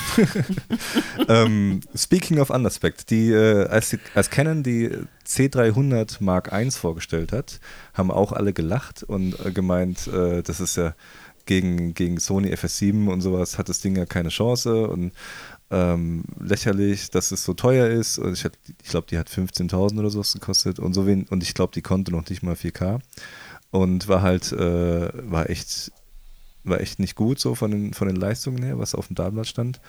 [1.29, 4.91] ähm, speaking of Underspect, die, äh, als, als Canon die
[5.27, 7.61] C300 Mark I vorgestellt hat,
[7.95, 10.95] haben auch alle gelacht und äh, gemeint, äh, das ist ja
[11.51, 15.11] gegen, gegen Sony FS7 und sowas hat das Ding ja keine Chance und
[15.73, 18.19] ähm, lächerlich, dass es so teuer ist.
[18.21, 21.55] Und ich, ich glaube, die hat 15.000 oder sowas gekostet und so wen, und ich
[21.55, 23.01] glaube, die konnte noch nicht mal 4K
[23.73, 25.91] und war halt, äh, war echt
[26.63, 29.47] war echt nicht gut so von den, von den Leistungen her, was auf dem Datenblatt
[29.47, 29.81] stand.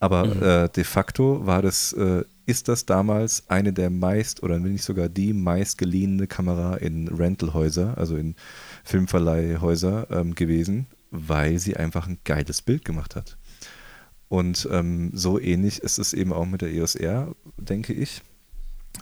[0.00, 0.42] Aber Mhm.
[0.42, 4.84] äh, de facto war das, äh, ist das damals eine der meist oder wenn nicht
[4.84, 8.36] sogar die meist geliehene Kamera in Rentalhäuser, also in
[8.84, 13.36] Filmverleihhäuser ähm, gewesen, weil sie einfach ein geiles Bild gemacht hat.
[14.28, 18.22] Und ähm, so ähnlich ist es eben auch mit der EOS R, denke ich,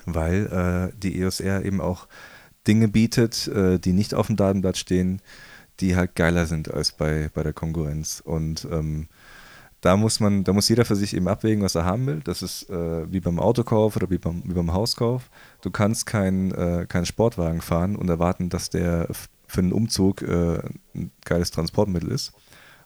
[0.06, 0.46] weil
[0.92, 2.08] äh, die EOS R eben auch
[2.66, 5.20] Dinge bietet, äh, die nicht auf dem Datenblatt stehen,
[5.80, 8.22] die halt geiler sind als bei, bei der Konkurrenz.
[8.24, 9.08] Und ähm,
[9.80, 12.20] da muss man, da muss jeder für sich eben abwägen, was er haben will.
[12.24, 15.30] Das ist äh, wie beim Autokauf oder wie beim, wie beim Hauskauf.
[15.62, 19.08] Du kannst keinen äh, keinen Sportwagen fahren und erwarten, dass der
[19.48, 20.60] für einen Umzug äh,
[20.94, 22.32] ein geiles Transportmittel ist.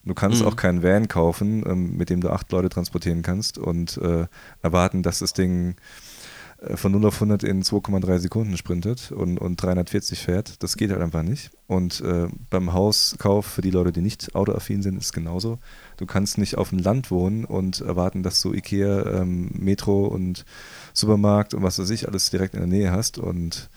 [0.04, 0.48] Und du kannst Mhm.
[0.48, 4.26] auch keinen Van kaufen, ähm, mit dem du acht Leute transportieren kannst und äh,
[4.62, 5.76] erwarten, dass das Ding
[6.60, 10.62] äh, von 0 auf 100 in 2,3 Sekunden sprintet und, und 340 fährt.
[10.62, 11.50] Das geht halt einfach nicht.
[11.68, 15.58] Und äh, beim Hauskauf, für die Leute, die nicht autoaffin sind, ist es genauso.
[15.98, 20.44] Du kannst nicht auf dem Land wohnen und erwarten, dass du Ikea, ähm, Metro und
[20.94, 23.70] Supermarkt und was weiß ich alles direkt in der Nähe hast und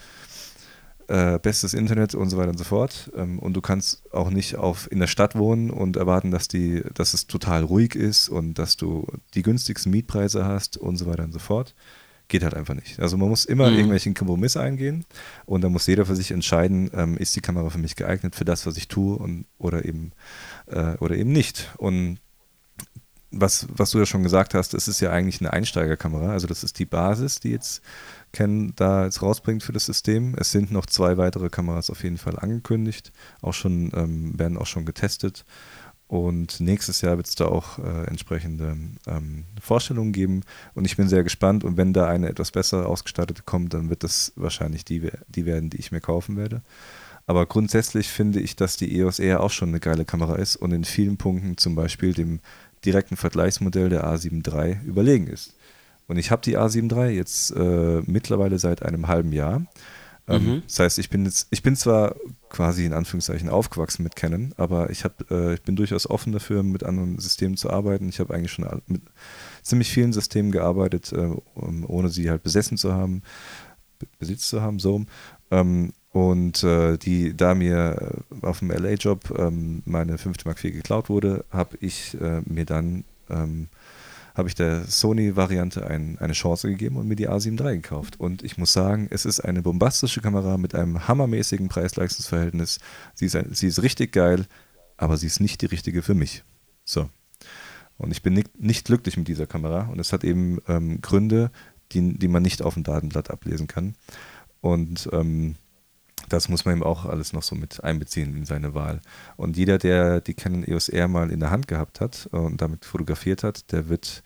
[1.07, 3.11] äh, bestes Internet und so weiter und so fort.
[3.15, 6.83] Ähm, und du kannst auch nicht auf, in der Stadt wohnen und erwarten, dass, die,
[6.93, 11.23] dass es total ruhig ist und dass du die günstigsten Mietpreise hast und so weiter
[11.23, 11.75] und so fort.
[12.27, 12.99] Geht halt einfach nicht.
[12.99, 13.75] Also man muss immer Mhm.
[13.75, 15.05] irgendwelchen Kompromiss eingehen
[15.45, 18.45] und da muss jeder für sich entscheiden, ähm, ist die Kamera für mich geeignet für
[18.45, 20.11] das, was ich tue und, oder, eben,
[20.65, 21.69] äh, oder eben nicht.
[21.77, 22.17] Und
[23.31, 26.31] was, was du ja schon gesagt hast, es ist ja eigentlich eine Einsteigerkamera.
[26.31, 27.81] Also das ist die Basis, die jetzt
[28.35, 30.35] Canon da jetzt rausbringt für das System.
[30.37, 34.67] Es sind noch zwei weitere Kameras auf jeden Fall angekündigt, auch schon, ähm, werden auch
[34.67, 35.45] schon getestet.
[36.07, 40.43] Und nächstes Jahr wird es da auch äh, entsprechende ähm, Vorstellungen geben.
[40.75, 41.63] Und ich bin sehr gespannt.
[41.63, 45.71] Und wenn da eine etwas besser ausgestattete kommt, dann wird das wahrscheinlich die, die werden,
[45.71, 46.61] die ich mir kaufen werde.
[47.25, 50.71] Aber grundsätzlich finde ich, dass die EOS R auch schon eine geile Kamera ist und
[50.73, 52.39] in vielen Punkten zum Beispiel dem
[52.85, 55.55] direkten Vergleichsmodell der A7 III überlegen ist.
[56.07, 59.65] Und ich habe die A7 III jetzt äh, mittlerweile seit einem halben Jahr.
[60.27, 60.63] Ähm, Mhm.
[60.67, 62.15] Das heißt, ich bin jetzt, ich bin zwar
[62.49, 66.63] quasi in Anführungszeichen aufgewachsen mit Canon, aber ich habe, äh, ich bin durchaus offen dafür,
[66.63, 68.09] mit anderen Systemen zu arbeiten.
[68.09, 69.01] Ich habe eigentlich schon mit
[69.61, 73.21] ziemlich vielen Systemen gearbeitet, äh, ohne sie halt besessen zu haben,
[73.99, 75.05] be- besitzt zu haben, so.
[75.51, 80.45] Ähm, und äh, die, da mir äh, auf dem LA-Job ähm, meine 5.
[80.45, 83.67] Mark IV geklaut wurde, habe ich äh, mir dann ähm,
[84.35, 88.19] habe ich der Sony-Variante ein, eine Chance gegeben und mir die A7 III gekauft.
[88.19, 92.79] Und ich muss sagen, es ist eine bombastische Kamera mit einem hammermäßigen Preis-Leistungs-Verhältnis.
[93.13, 94.45] Sie ist, ein, sie ist richtig geil,
[94.97, 96.43] aber sie ist nicht die richtige für mich.
[96.83, 97.09] So.
[97.97, 101.49] Und ich bin nicht, nicht glücklich mit dieser Kamera und es hat eben ähm, Gründe,
[101.93, 103.95] die, die man nicht auf dem Datenblatt ablesen kann.
[104.59, 105.55] Und ähm,
[106.29, 109.01] das muss man eben auch alles noch so mit einbeziehen in seine Wahl.
[109.37, 112.85] Und jeder, der die Canon EOS R mal in der Hand gehabt hat und damit
[112.85, 114.23] fotografiert hat, der wird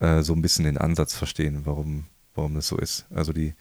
[0.00, 3.06] äh, so ein bisschen den Ansatz verstehen, warum, warum das so ist.
[3.10, 3.54] Also die,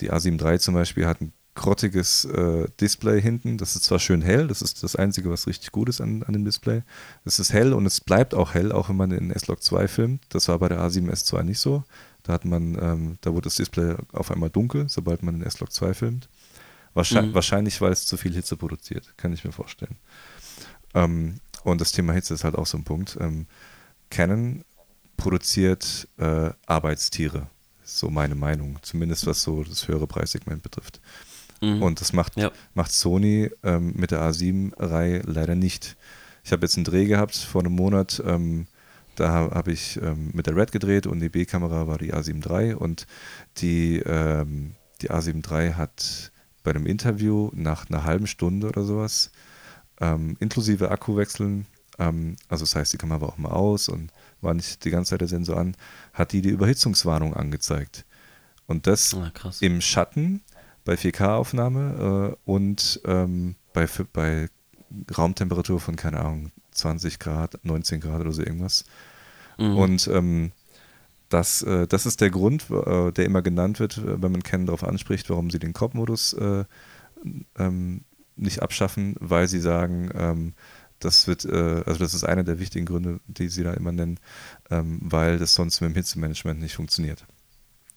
[0.00, 3.58] die A7 III zum Beispiel hat ein grottiges äh, Display hinten.
[3.58, 6.32] Das ist zwar schön hell, das ist das Einzige, was richtig gut ist an, an
[6.32, 6.82] dem Display.
[7.24, 10.22] Es ist hell und es bleibt auch hell, auch wenn man in S-Log 2 filmt.
[10.30, 11.84] Das war bei der A7S2 nicht so.
[12.22, 15.72] Da hat man, ähm, da wurde das Display auf einmal dunkel, sobald man in S-Log
[15.72, 16.28] 2 filmt.
[16.94, 17.34] Wahrscheinlich, Mhm.
[17.34, 19.96] wahrscheinlich, weil es zu viel Hitze produziert, kann ich mir vorstellen.
[20.94, 23.16] Ähm, und das Thema Hitze ist halt auch so ein Punkt.
[23.20, 23.46] Ähm,
[24.10, 24.64] Canon
[25.16, 27.48] produziert äh, Arbeitstiere,
[27.82, 31.00] so meine Meinung, zumindest was so das höhere Preissegment betrifft.
[31.60, 31.82] Mhm.
[31.82, 32.50] Und das macht, Ja.
[32.74, 35.96] macht Sony ähm, mit der A7-Reihe leider nicht.
[36.44, 38.22] Ich habe jetzt einen Dreh gehabt vor einem Monat.
[38.26, 38.66] Ähm,
[39.16, 42.74] da habe ich ähm, mit der Red gedreht und die B-Kamera war die A7 III
[42.74, 43.06] und
[43.58, 46.32] die, ähm, die A7 III hat
[46.64, 49.30] bei einem Interview nach einer halben Stunde oder sowas,
[50.00, 51.66] ähm, inklusive Akkuwechseln,
[51.98, 55.10] ähm, also das heißt, die Kamera war auch mal aus und war nicht die ganze
[55.10, 55.76] Zeit der Sensor an,
[56.12, 58.04] hat die die Überhitzungswarnung angezeigt.
[58.66, 60.42] Und das ah, im Schatten
[60.84, 64.48] bei 4K-Aufnahme äh, und ähm, bei, bei
[65.16, 68.84] Raumtemperatur von, keine Ahnung, 20 Grad, 19 Grad oder so irgendwas.
[69.58, 69.76] Mhm.
[69.76, 70.52] Und ähm,
[71.34, 74.66] das, äh, das ist der Grund, äh, der immer genannt wird, äh, wenn man Canon
[74.66, 76.64] darauf anspricht, warum sie den Crop-Modus äh,
[77.58, 78.04] ähm,
[78.36, 80.54] nicht abschaffen, weil sie sagen, ähm,
[81.00, 84.20] das wird, äh, also das ist einer der wichtigen Gründe, die sie da immer nennen,
[84.70, 87.26] ähm, weil das sonst mit dem Hitzemanagement nicht funktioniert.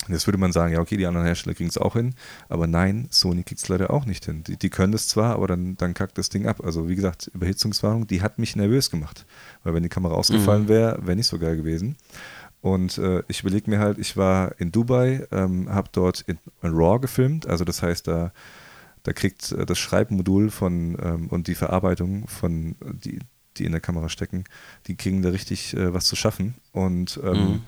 [0.09, 2.15] Jetzt würde man sagen, ja, okay, die anderen Hersteller kriegen es auch hin,
[2.49, 4.43] aber nein, Sony kriegt es leider auch nicht hin.
[4.43, 6.63] Die, die können es zwar, aber dann, dann kackt das Ding ab.
[6.63, 9.25] Also wie gesagt, Überhitzungswarnung, die hat mich nervös gemacht,
[9.63, 10.69] weil wenn die Kamera ausgefallen mhm.
[10.69, 11.97] wäre, wäre nicht so geil gewesen.
[12.61, 16.73] Und äh, ich überlege mir halt, ich war in Dubai, ähm, habe dort in, in,
[16.73, 18.33] RAW gefilmt, also das heißt, da,
[19.03, 23.19] da kriegt äh, das Schreibmodul von ähm, und die Verarbeitung von, die,
[23.57, 24.43] die in der Kamera stecken,
[24.87, 26.55] die kriegen da richtig äh, was zu schaffen.
[26.71, 27.61] Und ähm, mhm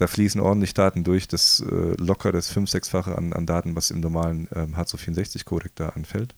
[0.00, 3.90] da fließen ordentlich Daten durch, das äh, locker das 5-, 6-fache an, an, Daten, was
[3.90, 6.34] im normalen ähm, H264-Codec da anfällt.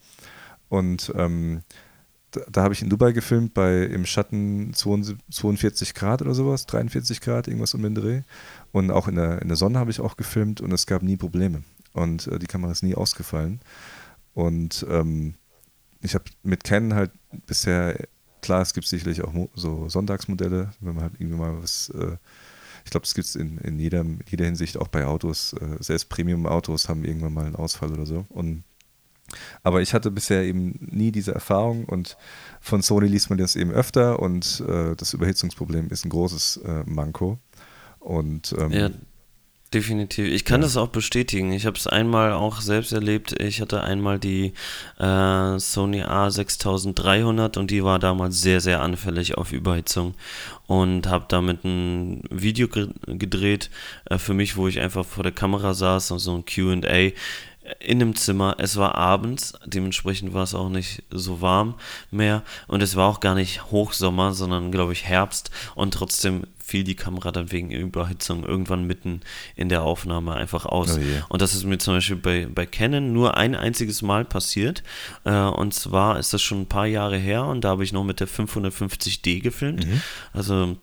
[0.69, 1.63] Und ähm,
[2.51, 7.49] da, habe ich in Dubai gefilmt, bei im Schatten 42 Grad oder sowas, 43 Grad,
[7.49, 8.23] irgendwas um den Dreh.
[8.73, 11.17] Und auch in der, in der Sonne habe ich auch gefilmt und es gab nie
[11.17, 11.63] Probleme.
[11.93, 13.61] Und äh, die Kamera ist nie ausgefallen.
[14.35, 15.35] Und ähm,
[16.01, 17.13] ich habe mit Canon halt
[17.47, 18.09] bisher,
[18.41, 22.17] klar, es gibt sicherlich auch so Sonntagsmodelle, wenn man halt irgendwie mal was äh,
[22.85, 25.53] ich glaube, das gibt es in, in, jeder, in jeder Hinsicht auch bei Autos.
[25.55, 28.27] Äh, selbst Premium-Autos haben irgendwann mal einen Ausfall oder so.
[28.29, 28.65] Und,
[29.63, 32.17] aber ich hatte bisher eben nie diese Erfahrung und
[32.61, 36.85] von Sony liest man das eben öfter und äh, das Überhitzungsproblem ist ein großes äh,
[36.87, 37.39] Manko.
[37.99, 38.91] Und ähm, ja,
[39.73, 40.27] Definitiv.
[40.27, 40.67] Ich kann ja.
[40.67, 41.53] das auch bestätigen.
[41.53, 43.41] Ich habe es einmal auch selbst erlebt.
[43.41, 44.53] Ich hatte einmal die
[44.99, 50.15] äh, Sony A6300 und die war damals sehr, sehr anfällig auf Überhitzung
[50.67, 53.71] und habe damit ein Video gedreht
[54.11, 57.13] äh, für mich, wo ich einfach vor der Kamera saß und so ein QA
[57.79, 58.57] in einem Zimmer.
[58.59, 61.75] Es war abends, dementsprechend war es auch nicht so warm
[62.11, 66.85] mehr und es war auch gar nicht Hochsommer, sondern glaube ich Herbst und trotzdem fiel
[66.85, 69.21] die Kamera dann wegen Überhitzung irgendwann mitten
[69.57, 70.97] in der Aufnahme einfach aus.
[70.97, 71.27] Oh yeah.
[71.29, 74.83] Und das ist mir zum Beispiel bei, bei Canon nur ein einziges Mal passiert.
[75.25, 78.05] Äh, und zwar ist das schon ein paar Jahre her und da habe ich noch
[78.05, 79.87] mit der 550D gefilmt.
[79.87, 80.03] Mhm.
[80.33, 80.77] Also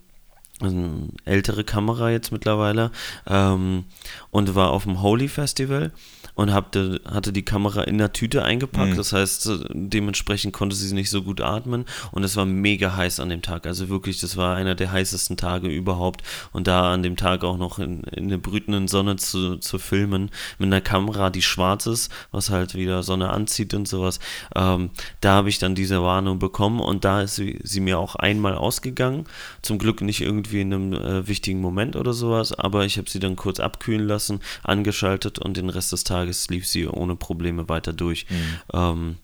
[0.62, 2.91] eine ältere Kamera jetzt mittlerweile
[3.28, 3.86] ähm,
[4.32, 5.91] und war auf dem Holy Festival
[6.39, 8.93] und hatte, hatte die Kamera in der Tüte eingepackt.
[8.93, 8.98] Mhm.
[8.98, 13.28] Das heißt, dementsprechend konnte sie nicht so gut atmen und es war mega heiß an
[13.28, 13.67] dem Tag.
[13.67, 16.24] Also wirklich, das war einer der heißesten Tage überhaupt.
[16.54, 20.30] Und da an dem Tag auch noch in, in der brütenden Sonne zu, zu filmen,
[20.58, 24.19] mit einer Kamera, die schwarz ist, was halt wieder Sonne anzieht und sowas,
[24.56, 28.15] ähm, da habe ich dann diese Warnung bekommen und da ist sie, sie, mir auch
[28.15, 29.26] einmal ausgegangen.
[29.62, 33.19] Zum Glück nicht irgendwie in einem äh, wichtigen Moment oder sowas, aber ich habe sie
[33.19, 37.67] dann kurz abkühlen lassen, angeschaltet und den Rest des Tages Tages lief sie ohne Probleme
[37.69, 38.25] weiter durch.
[38.29, 38.59] Mhm.
[38.73, 39.15] Ähm,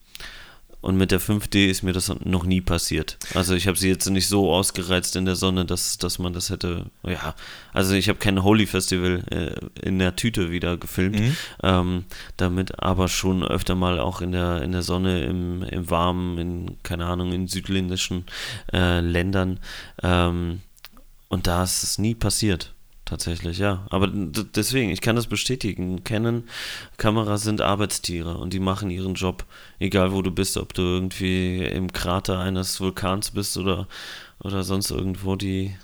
[0.81, 3.17] und mit der 5D ist mir das noch nie passiert.
[3.33, 6.51] Also ich habe sie jetzt nicht so ausgereizt in der Sonne, dass, dass man das
[6.51, 7.33] hätte, ja,
[7.73, 11.35] also ich habe kein Holy Festival äh, in der Tüte wieder gefilmt, mhm.
[11.63, 12.05] ähm,
[12.38, 16.77] damit aber schon öfter mal auch in der, in der Sonne, im, im Warmen, in,
[16.83, 18.25] keine Ahnung, in südländischen
[18.71, 19.59] äh, Ländern.
[20.03, 20.61] Ähm,
[21.29, 22.75] und da ist es nie passiert.
[23.05, 23.85] Tatsächlich, ja.
[23.91, 26.03] Aber deswegen, ich kann das bestätigen.
[26.03, 29.45] Canon-Kameras sind Arbeitstiere und die machen ihren Job,
[29.77, 33.88] egal wo du bist, ob du irgendwie im Krater eines Vulkans bist oder,
[34.39, 35.75] oder sonst irgendwo, die,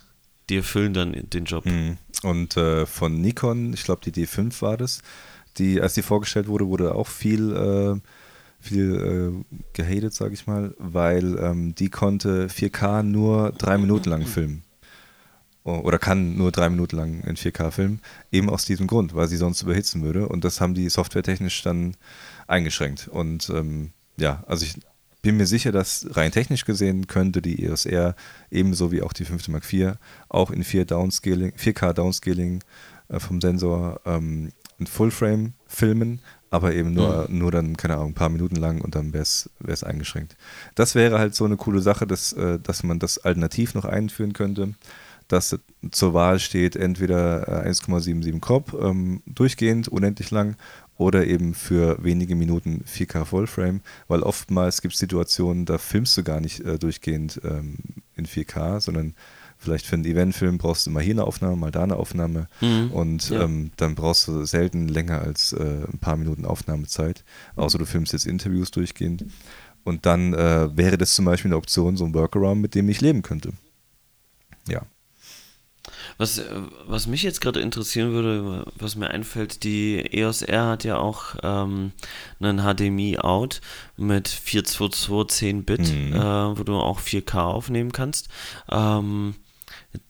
[0.49, 1.67] die erfüllen dann den Job.
[1.67, 1.99] Mhm.
[2.23, 5.03] Und äh, von Nikon, ich glaube die D5 war das,
[5.57, 7.99] die, als die vorgestellt wurde, wurde auch viel, äh,
[8.59, 14.25] viel äh, gehatet, sage ich mal, weil ähm, die konnte 4K nur drei Minuten lang
[14.25, 14.63] filmen
[15.63, 19.37] oder kann nur drei Minuten lang in 4K filmen, eben aus diesem Grund, weil sie
[19.37, 20.27] sonst überhitzen würde.
[20.27, 21.95] Und das haben die softwaretechnisch dann
[22.47, 23.07] eingeschränkt.
[23.07, 24.75] Und ähm, ja, also ich
[25.21, 28.15] bin mir sicher, dass rein technisch gesehen könnte die EOS R
[28.49, 29.49] ebenso wie auch die 5.
[29.49, 29.93] Mark IV
[30.29, 32.63] auch in 4 Downscaling, 4K Downscaling
[33.09, 37.37] äh, vom Sensor ähm, in Fullframe filmen, aber eben nur, mhm.
[37.37, 40.35] nur dann, keine Ahnung, ein paar Minuten lang und dann wäre es eingeschränkt.
[40.73, 44.33] Das wäre halt so eine coole Sache, dass, äh, dass man das alternativ noch einführen
[44.33, 44.73] könnte
[45.31, 45.57] dass
[45.91, 50.55] zur Wahl steht, entweder 1,77 äh, Crop ähm, durchgehend, unendlich lang,
[50.97, 56.23] oder eben für wenige Minuten 4K Vollframe, weil oftmals gibt es Situationen, da filmst du
[56.23, 57.77] gar nicht äh, durchgehend ähm,
[58.15, 59.15] in 4K, sondern
[59.61, 62.89] Vielleicht für einen Eventfilm brauchst du mal hier eine Aufnahme, mal da eine Aufnahme mhm.
[62.93, 63.43] und ja.
[63.43, 67.23] ähm, dann brauchst du selten länger als äh, ein paar Minuten Aufnahmezeit,
[67.55, 69.25] außer du filmst jetzt Interviews durchgehend.
[69.83, 73.01] Und dann äh, wäre das zum Beispiel eine Option, so ein Workaround, mit dem ich
[73.01, 73.53] leben könnte.
[74.67, 74.81] Ja.
[76.17, 76.45] Was, äh,
[76.85, 81.35] was mich jetzt gerade interessieren würde, was mir einfällt, die EOS R hat ja auch
[81.43, 81.91] ähm,
[82.39, 83.61] einen HDMI-Out
[83.97, 86.13] mit 422 10 Bit, mhm.
[86.13, 88.29] äh, wo du auch 4K aufnehmen kannst.
[88.69, 89.35] Ähm,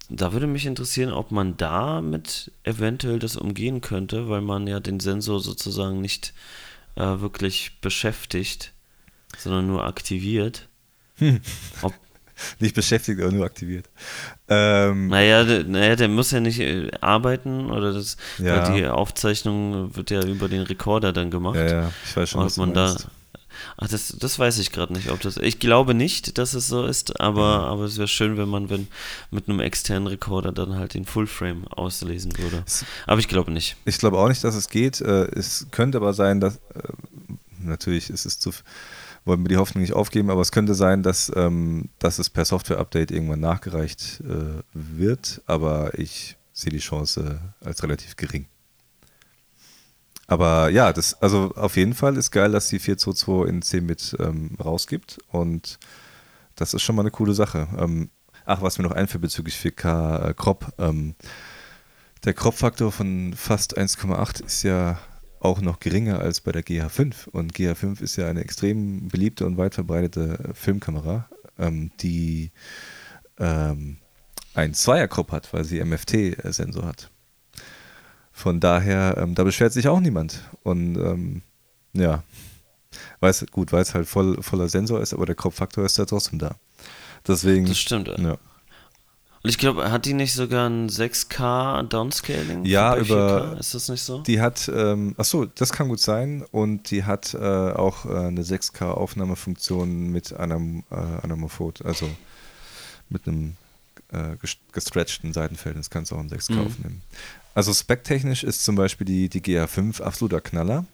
[0.10, 5.00] da würde mich interessieren, ob man damit eventuell das umgehen könnte, weil man ja den
[5.00, 6.34] Sensor sozusagen nicht
[6.96, 8.74] äh, wirklich beschäftigt,
[9.38, 10.68] sondern nur aktiviert.
[11.16, 11.40] Hm.
[11.82, 11.94] Ob,
[12.60, 13.90] nicht beschäftigt, aber nur aktiviert.
[14.48, 18.70] Ähm, naja, der, naja, der muss ja nicht äh, arbeiten oder das, ja.
[18.70, 21.56] die Aufzeichnung wird ja über den Rekorder dann gemacht.
[21.56, 22.96] Ja, ja, ich weiß schon, was man da.
[23.78, 25.38] Ach, das, das weiß ich gerade nicht, ob das.
[25.38, 27.66] Ich glaube nicht, dass es so ist, aber, mhm.
[27.66, 28.88] aber es wäre schön, wenn man wenn
[29.30, 32.64] mit einem externen Rekorder dann halt den Fullframe auslesen würde.
[33.08, 33.78] Aber ich glaube nicht.
[33.86, 35.02] Ich glaube auch nicht, dass es geht.
[35.02, 36.60] Äh, es könnte aber sein, dass äh,
[37.60, 38.52] natürlich ist es zu
[39.26, 42.46] wollen wir die Hoffnung nicht aufgeben, aber es könnte sein, dass, ähm, dass es per
[42.46, 48.46] Software-Update irgendwann nachgereicht äh, wird, aber ich sehe die Chance als relativ gering.
[50.28, 54.16] Aber ja, das, also auf jeden Fall ist geil, dass die 422 in 10 mit
[54.20, 55.78] ähm, rausgibt und
[56.56, 57.68] das ist schon mal eine coole Sache.
[57.78, 58.10] Ähm,
[58.46, 60.74] ach, was mir noch einfällt bezüglich 4K äh, Crop.
[60.78, 61.16] Ähm,
[62.24, 65.00] der Crop-Faktor von fast 1,8 ist ja
[65.42, 67.28] auch noch geringer als bei der GH5.
[67.30, 71.28] Und GH5 ist ja eine extrem beliebte und weit verbreitete Filmkamera,
[71.58, 72.52] ähm, die
[73.40, 73.98] ähm,
[74.54, 77.10] einen Zweierkrop hat, weil sie MFT-Sensor hat.
[78.32, 80.42] Von daher, ähm, da beschwert sich auch niemand.
[80.64, 81.42] Und ähm,
[81.94, 82.24] ja,
[83.20, 86.40] weiß, gut, weil es halt voll, voller Sensor ist, aber der Kropffaktor ist ja trotzdem
[86.40, 86.56] da.
[87.28, 87.66] Deswegen.
[87.66, 88.08] Das stimmt.
[88.08, 88.38] Ja.
[89.44, 92.64] Und ich glaube, hat die nicht sogar ein 6K Downscaling?
[92.66, 93.56] Ja, über.
[93.56, 93.60] 4K?
[93.60, 94.22] Ist das nicht so?
[94.22, 96.46] Die hat, ähm, achso, das kann gut sein.
[96.52, 102.08] Und die hat äh, auch äh, eine 6K Aufnahmefunktion mit einem äh, Anamorphot, also
[103.10, 103.56] mit einem
[104.12, 104.36] äh,
[104.74, 105.76] gestretchten Seitenfeld.
[105.76, 106.66] Das kannst du auch in 6K mhm.
[106.66, 107.02] aufnehmen.
[107.56, 110.86] Also specktechnisch ist zum Beispiel die, die GA5 absoluter Knaller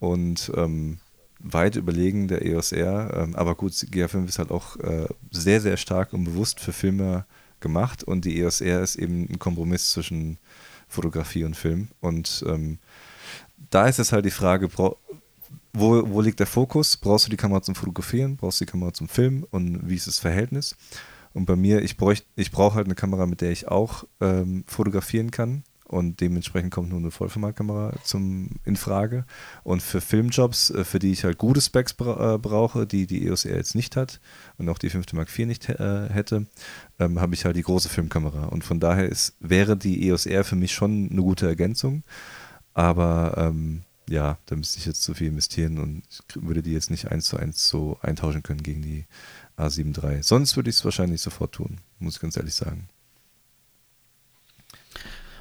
[0.00, 0.98] und ähm,
[1.38, 3.12] weit überlegen der EOS R.
[3.14, 7.24] Ähm, aber gut, GA5 ist halt auch äh, sehr, sehr stark und bewusst für Filme
[7.66, 10.38] gemacht und die EOS R ist eben ein Kompromiss zwischen
[10.88, 11.88] Fotografie und Film.
[12.00, 12.78] Und ähm,
[13.70, 14.96] da ist es halt die Frage, wo,
[15.72, 16.96] wo liegt der Fokus?
[16.96, 18.36] Brauchst du die Kamera zum Fotografieren?
[18.36, 19.44] Brauchst du die Kamera zum Filmen?
[19.50, 20.76] Und wie ist das Verhältnis?
[21.34, 21.96] Und bei mir, ich,
[22.36, 26.90] ich brauche halt eine Kamera, mit der ich auch ähm, fotografieren kann und dementsprechend kommt
[26.90, 29.24] nur eine Vollformatkamera zum in Frage.
[29.62, 33.26] Und für Filmjobs, äh, für die ich halt gute Specs bra äh, brauche, die die
[33.26, 34.20] EOS R jetzt nicht hat
[34.58, 35.12] und auch die 5.
[35.12, 36.46] Mark IV nicht äh, hätte,
[36.98, 38.46] ähm, habe ich halt die große Filmkamera.
[38.46, 42.02] Und von daher ist, wäre die EOS R für mich schon eine gute Ergänzung.
[42.74, 46.02] Aber ähm, ja, da müsste ich jetzt zu viel investieren und
[46.34, 49.04] würde die jetzt nicht eins zu eins so eintauschen können gegen die
[49.56, 50.22] A7 III.
[50.22, 52.88] Sonst würde ich es wahrscheinlich sofort tun, muss ich ganz ehrlich sagen.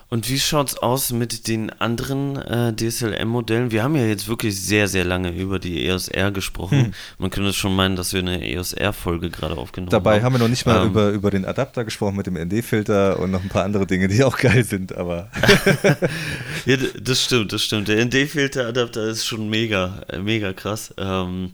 [0.07, 3.71] Und wie schaut's aus mit den anderen äh, DSLM-Modellen?
[3.71, 6.85] Wir haben ja jetzt wirklich sehr, sehr lange über die EOS R gesprochen.
[6.85, 6.93] Hm.
[7.17, 10.15] Man könnte schon meinen, dass wir eine EOS R-Folge gerade aufgenommen Dabei haben.
[10.17, 13.19] Dabei haben wir noch nicht mal ähm, über, über den Adapter gesprochen mit dem ND-Filter
[13.19, 15.29] und noch ein paar andere Dinge, die auch geil sind, aber.
[16.65, 17.87] ja, das stimmt, das stimmt.
[17.87, 20.93] Der ND-Filter-Adapter ist schon mega, äh, mega krass.
[20.97, 21.51] Ähm,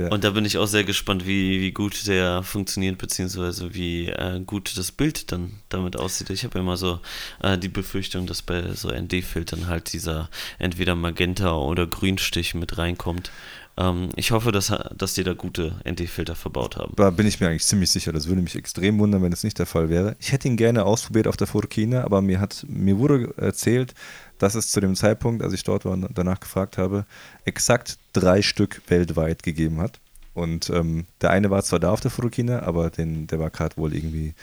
[0.00, 0.08] ja.
[0.08, 4.40] Und da bin ich auch sehr gespannt, wie, wie gut der funktioniert, beziehungsweise wie äh,
[4.44, 6.30] gut das Bild dann damit aussieht.
[6.30, 7.00] Ich habe immer so
[7.42, 10.28] äh, die Befürchtung, dass bei so ND-Filtern halt dieser
[10.58, 13.30] entweder Magenta oder Grünstich mit reinkommt.
[13.76, 16.92] Ähm, ich hoffe, dass, dass die da gute ND-Filter verbaut haben.
[16.96, 18.12] Da bin ich mir eigentlich ziemlich sicher.
[18.12, 20.16] Das würde mich extrem wundern, wenn es nicht der Fall wäre.
[20.20, 23.94] Ich hätte ihn gerne ausprobiert auf der Fotokina, aber mir, hat, mir wurde erzählt,
[24.40, 27.04] dass es zu dem Zeitpunkt, als ich dort war und danach gefragt habe,
[27.44, 30.00] exakt drei Stück weltweit gegeben hat.
[30.34, 33.76] Und ähm, der eine war zwar da auf der Fotokina, aber den, der war gerade
[33.76, 34.34] wohl irgendwie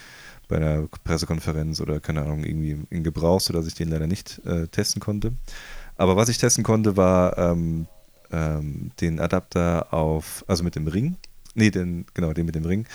[0.48, 4.68] bei einer Pressekonferenz oder keine Ahnung, irgendwie in Gebrauch, sodass ich den leider nicht äh,
[4.68, 5.34] testen konnte.
[5.98, 7.88] Aber was ich testen konnte, war ähm,
[8.32, 11.16] ähm, den Adapter auf, also mit dem Ring
[11.58, 12.86] Nee, den, genau, den mit dem Ring.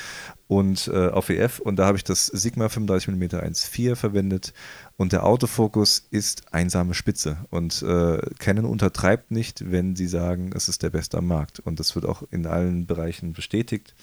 [0.46, 1.58] Und äh, auf EF.
[1.58, 4.54] Und da habe ich das Sigma 35mm 1.4 verwendet.
[4.96, 7.38] Und der Autofokus ist einsame Spitze.
[7.50, 11.58] Und äh, Canon untertreibt nicht, wenn sie sagen, es ist der beste am Markt.
[11.58, 13.96] Und das wird auch in allen Bereichen bestätigt.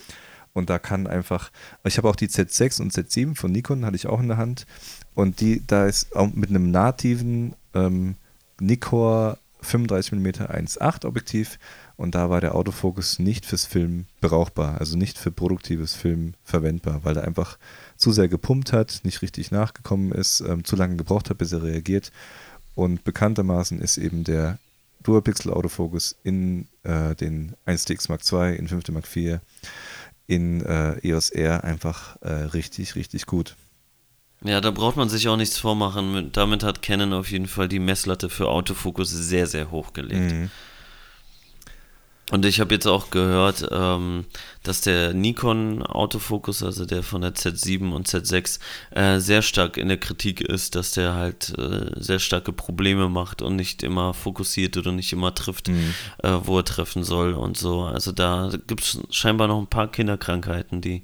[0.51, 1.51] Und da kann einfach,
[1.85, 4.67] ich habe auch die Z6 und Z7 von Nikon, hatte ich auch in der Hand.
[5.15, 8.17] Und die, da ist auch mit einem nativen ähm,
[8.59, 11.59] Nikkor 35mm 1.8 Objektiv
[11.99, 17.01] und da war der Autofokus nicht fürs Film brauchbar, also nicht für produktives Film verwendbar,
[17.03, 17.57] weil er einfach
[17.97, 21.61] zu sehr gepumpt hat, nicht richtig nachgekommen ist, ähm, zu lange gebraucht hat, bis er
[21.61, 22.13] reagiert.
[22.73, 24.59] Und bekanntermaßen ist eben der
[25.03, 29.41] Dual-Pixel-Autofokus in äh, den 1DX Mark II, in 5D Mark IV,
[30.25, 33.57] in äh, EOS R einfach äh, richtig, richtig gut.
[34.41, 36.31] Ja, da braucht man sich auch nichts vormachen.
[36.31, 40.31] Damit hat Canon auf jeden Fall die Messlatte für Autofokus sehr, sehr hoch gelegt.
[40.31, 40.49] Mhm.
[42.31, 44.25] Und ich habe jetzt auch gehört, ähm,
[44.63, 48.59] dass der Nikon Autofokus, also der von der Z7 und Z6,
[48.91, 53.41] äh, sehr stark in der Kritik ist, dass der halt äh, sehr starke Probleme macht
[53.41, 55.93] und nicht immer fokussiert oder nicht immer trifft, mhm.
[56.23, 57.81] äh, wo er treffen soll und so.
[57.81, 61.03] Also da gibt es scheinbar noch ein paar Kinderkrankheiten, die,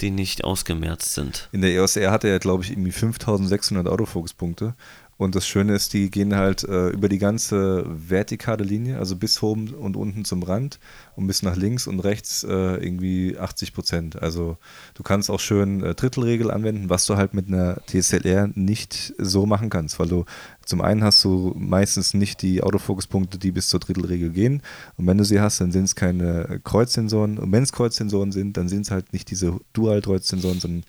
[0.00, 1.48] die nicht ausgemerzt sind.
[1.52, 4.74] In der EOS R hat er ja, glaube ich, irgendwie 5600 Autofokuspunkte
[5.18, 9.42] und das Schöne ist, die gehen halt äh, über die ganze vertikale Linie, also bis
[9.42, 10.78] oben und unten zum Rand
[11.14, 14.22] und bis nach links und rechts äh, irgendwie 80 Prozent.
[14.22, 14.58] Also
[14.94, 19.46] du kannst auch schön äh, Drittelregel anwenden, was du halt mit einer DSLR nicht so
[19.46, 20.26] machen kannst, weil du
[20.66, 24.62] zum einen hast du meistens nicht die Autofokuspunkte, die bis zur Drittelregel gehen.
[24.96, 27.38] Und wenn du sie hast, dann sind es keine Kreuzsensoren.
[27.38, 30.84] Und wenn es Kreuzsensoren sind, dann sind es halt nicht diese Dual-Kreuzsensoren, sondern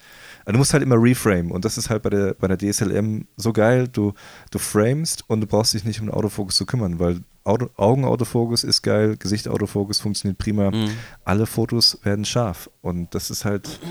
[0.47, 3.27] also du musst halt immer reframe und das ist halt bei der, bei der DSLM
[3.35, 3.89] so geil.
[3.89, 4.13] Du,
[4.49, 8.63] du framest und du brauchst dich nicht um den Autofokus zu kümmern, weil Auto, Augenautofokus
[8.63, 10.71] ist geil, Gesichtautofokus funktioniert prima.
[10.71, 10.91] Mhm.
[11.25, 13.81] Alle Fotos werden scharf und das ist halt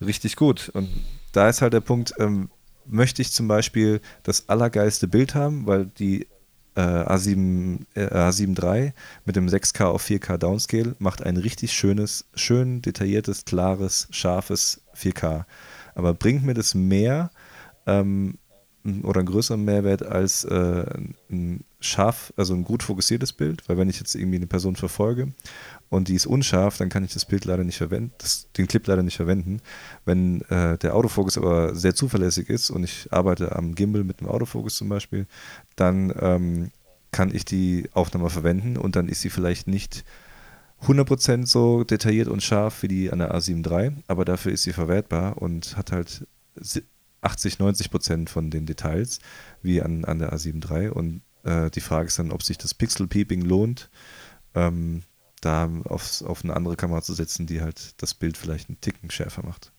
[0.00, 0.68] richtig gut.
[0.74, 0.88] Und
[1.32, 2.50] da ist halt der Punkt, ähm,
[2.84, 6.28] möchte ich zum Beispiel das allergeilste Bild haben, weil die
[6.76, 8.92] äh, A7, äh, A7 III
[9.24, 15.46] mit dem 6K auf 4K Downscale macht ein richtig schönes, schön detailliertes, klares, scharfes 4K
[15.96, 17.30] aber bringt mir das mehr
[17.86, 18.38] ähm,
[19.02, 20.84] oder einen größeren Mehrwert als äh,
[21.28, 25.32] ein scharf, also ein gut fokussiertes Bild, weil wenn ich jetzt irgendwie eine Person verfolge
[25.88, 28.86] und die ist unscharf, dann kann ich das Bild leider nicht verwenden, das, den Clip
[28.86, 29.60] leider nicht verwenden.
[30.04, 34.30] Wenn äh, der Autofokus aber sehr zuverlässig ist und ich arbeite am Gimbal mit einem
[34.30, 35.26] Autofokus zum Beispiel,
[35.74, 36.70] dann ähm,
[37.10, 40.04] kann ich die Aufnahme verwenden und dann ist sie vielleicht nicht
[40.86, 44.72] 100% so detailliert und scharf wie die an der A7 III, aber dafür ist sie
[44.72, 46.26] verwertbar und hat halt
[47.22, 49.18] 80, 90% von den Details
[49.62, 50.90] wie an, an der A7 III.
[50.90, 53.90] Und äh, die Frage ist dann, ob sich das Pixel-Peeping lohnt,
[54.54, 55.02] ähm,
[55.40, 59.10] da aufs, auf eine andere Kamera zu setzen, die halt das Bild vielleicht einen Ticken
[59.10, 59.72] schärfer macht.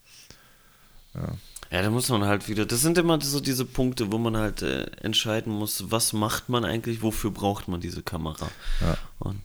[1.13, 1.29] Ja.
[1.69, 4.61] Ja, da muss man halt wieder, das sind immer so diese Punkte, wo man halt
[4.61, 8.47] äh, entscheiden muss, was macht man eigentlich, wofür braucht man diese Kamera.
[8.79, 8.97] Ja.
[9.19, 9.41] Und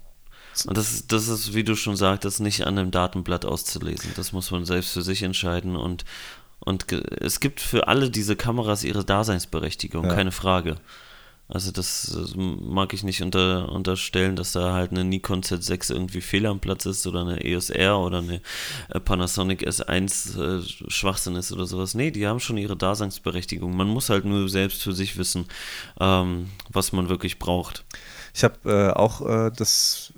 [0.67, 4.13] und das, das ist, wie du schon sagtest, nicht an einem Datenblatt auszulesen.
[4.17, 5.77] Das muss man selbst für sich entscheiden.
[5.77, 6.05] Und,
[6.61, 10.15] und es gibt für alle diese Kameras ihre Daseinsberechtigung, ja.
[10.15, 10.77] keine Frage.
[11.53, 16.47] Also das mag ich nicht unter, unterstellen, dass da halt eine Nikon Z6 irgendwie fehl
[16.47, 18.41] am Platz ist oder eine EOS R oder eine
[18.89, 21.95] äh, Panasonic S1 äh, Schwachsinn ist oder sowas.
[21.95, 23.77] Nee, die haben schon ihre Daseinsberechtigung.
[23.77, 25.45] Man muss halt nur selbst für sich wissen,
[26.01, 27.85] ähm, was man wirklich braucht.
[28.35, 30.13] Ich habe äh, auch äh, das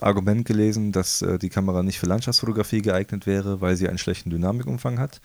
[0.00, 4.30] Argument gelesen, dass äh, die Kamera nicht für Landschaftsfotografie geeignet wäre, weil sie einen schlechten
[4.30, 5.20] Dynamikumfang hat.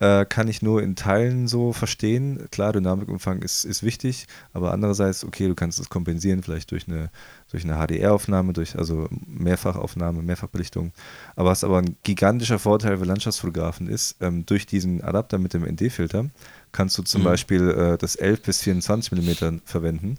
[0.00, 2.48] Äh, kann ich nur in Teilen so verstehen.
[2.50, 7.10] Klar, Dynamikumfang ist, ist wichtig, aber andererseits, okay, du kannst es kompensieren, vielleicht durch eine,
[7.48, 10.92] durch eine HDR-Aufnahme, durch also Mehrfachaufnahme, Mehrfachbelichtung.
[11.36, 15.62] Aber was aber ein gigantischer Vorteil für Landschaftsfotografen ist, ähm, durch diesen Adapter mit dem
[15.62, 16.28] ND-Filter
[16.72, 17.26] kannst du zum mhm.
[17.26, 20.18] Beispiel äh, das 11 bis 24 mm verwenden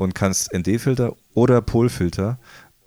[0.00, 2.40] und kannst ND-Filter oder Polfilter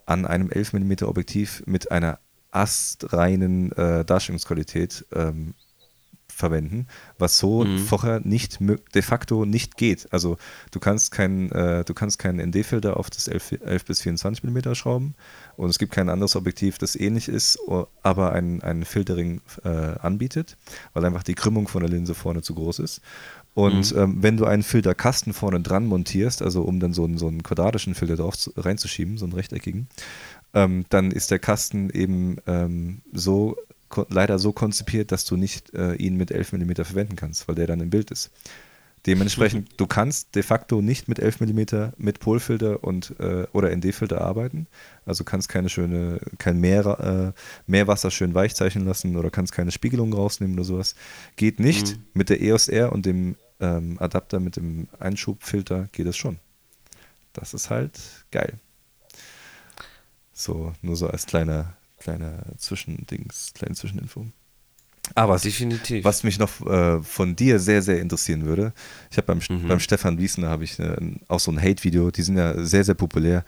[0.08, 2.18] an einem 11 mm Objektiv mit einer
[2.50, 5.54] astreinen äh, Darstellungsqualität ähm,
[6.36, 7.78] verwenden, was so mhm.
[7.78, 10.12] vorher nicht de facto nicht geht.
[10.12, 10.38] Also
[10.72, 14.74] du kannst keinen äh, du kannst keinen ND-Filter auf das 11, 11, bis 24 mm
[14.74, 15.16] schrauben
[15.56, 17.60] und es gibt kein anderes Objektiv, das ähnlich ist,
[18.02, 20.58] aber ein, ein Filtering äh, anbietet,
[20.94, 23.02] weil einfach die Krümmung von der Linse vorne zu groß ist.
[23.54, 24.02] Und mhm.
[24.02, 27.44] ähm, wenn du einen Filterkasten vorne dran montierst, also um dann so einen, so einen
[27.44, 29.88] quadratischen Filter drauf zu, reinzuschieben, so einen rechteckigen,
[30.54, 33.56] ähm, dann ist der Kasten eben ähm, so
[34.10, 37.68] leider so konzipiert, dass du nicht äh, ihn mit 11 mm verwenden kannst, weil der
[37.68, 38.32] dann im Bild ist.
[39.06, 44.22] Dementsprechend, du kannst de facto nicht mit 11 mm mit Polfilter und äh, oder ND-Filter
[44.22, 44.68] arbeiten.
[45.06, 47.40] Also kannst keine schöne, kein Meer, äh,
[47.70, 50.96] Meerwasser schön weich zeichnen lassen oder kannst keine Spiegelung rausnehmen oder sowas.
[51.36, 51.98] Geht nicht.
[51.98, 52.04] Mhm.
[52.14, 56.38] Mit der EOS R und dem ähm, Adapter mit dem Einschubfilter geht es schon.
[57.34, 58.00] Das ist halt
[58.32, 58.60] geil.
[60.34, 64.28] So, nur so als kleiner, kleiner Zwischendings, kleine Zwischeninfo.
[65.16, 66.06] Aber Definitiv.
[66.06, 68.74] was mich noch äh, von dir sehr, sehr interessieren würde,
[69.12, 69.68] ich habe beim, mhm.
[69.68, 70.96] beim Stefan Wiesner habe ich äh,
[71.28, 73.44] auch so ein Hate-Video, die sind ja sehr, sehr populär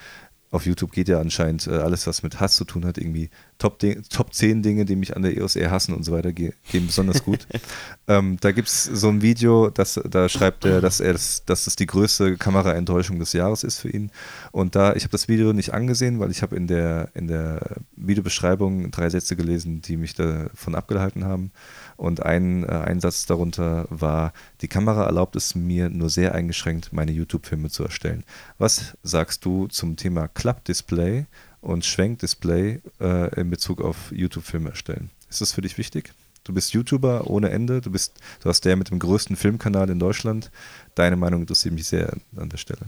[0.52, 3.80] auf YouTube geht ja anscheinend äh, alles, was mit Hass zu tun hat, irgendwie Top,
[4.10, 7.24] Top 10 Dinge, die mich an der EOS R hassen und so weiter, gehen besonders
[7.24, 7.48] gut.
[8.08, 11.66] ähm, da gibt es so ein Video, das, da schreibt er, dass er das, dass
[11.66, 14.12] das die größte Kameraenttäuschung des Jahres ist für ihn.
[14.52, 17.78] Und da, ich habe das Video nicht angesehen, weil ich habe in der, in der
[17.96, 21.52] Videobeschreibung drei Sätze gelesen, die mich davon abgehalten haben.
[21.98, 27.12] Und ein äh, Einsatz darunter war, die Kamera erlaubt es mir nur sehr eingeschränkt, meine
[27.12, 28.24] YouTube-Filme zu erstellen.
[28.58, 31.26] Was sagst du zum Thema Klappdisplay
[31.62, 35.10] und Schwenkdisplay äh, in Bezug auf YouTube-Filme erstellen?
[35.30, 36.14] Ist das für dich wichtig?
[36.44, 39.98] Du bist YouTuber ohne Ende, du bist, du hast der mit dem größten Filmkanal in
[39.98, 40.52] Deutschland.
[40.94, 42.88] Deine Meinung interessiert mich sehr an der Stelle.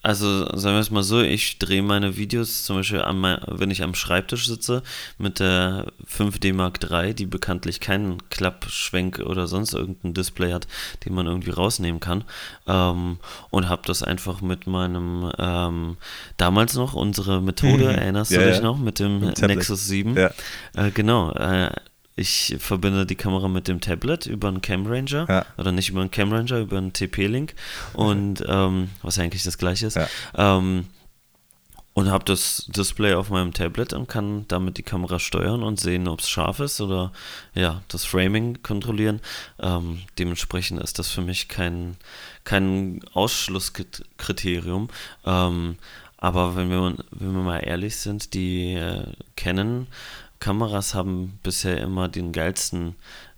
[0.00, 3.82] Also sagen wir es mal so, ich drehe meine Videos zum Beispiel, am, wenn ich
[3.82, 4.82] am Schreibtisch sitze
[5.18, 10.68] mit der 5D Mark III, die bekanntlich keinen Klappschwenk oder sonst irgendein Display hat,
[11.04, 12.22] den man irgendwie rausnehmen kann.
[12.68, 13.18] Ähm,
[13.50, 15.96] und habe das einfach mit meinem, ähm,
[16.36, 17.98] damals noch unsere Methode, mhm.
[17.98, 18.62] erinnerst ja, du dich ja.
[18.62, 20.16] noch, mit dem Nexus 7?
[20.16, 20.30] Ja.
[20.76, 21.70] Äh, genau, äh,
[22.18, 25.46] ich verbinde die Kamera mit dem Tablet über einen Cam Ranger ja.
[25.56, 27.54] oder nicht über einen Cam Ranger, über einen TP-Link
[27.94, 29.96] und ähm, was eigentlich das gleiche ist.
[29.96, 30.08] Ja.
[30.36, 30.86] Ähm,
[31.94, 36.06] und habe das Display auf meinem Tablet und kann damit die Kamera steuern und sehen,
[36.06, 37.12] ob es scharf ist oder
[37.54, 39.20] ja, das Framing kontrollieren.
[39.58, 41.96] Ähm, dementsprechend ist das für mich kein,
[42.44, 44.88] kein Ausschlusskriterium.
[45.24, 45.76] Ähm,
[46.18, 49.88] aber wenn wir, wenn wir mal ehrlich sind, die äh, Canon
[50.40, 52.94] Kameras haben bisher immer den geilsten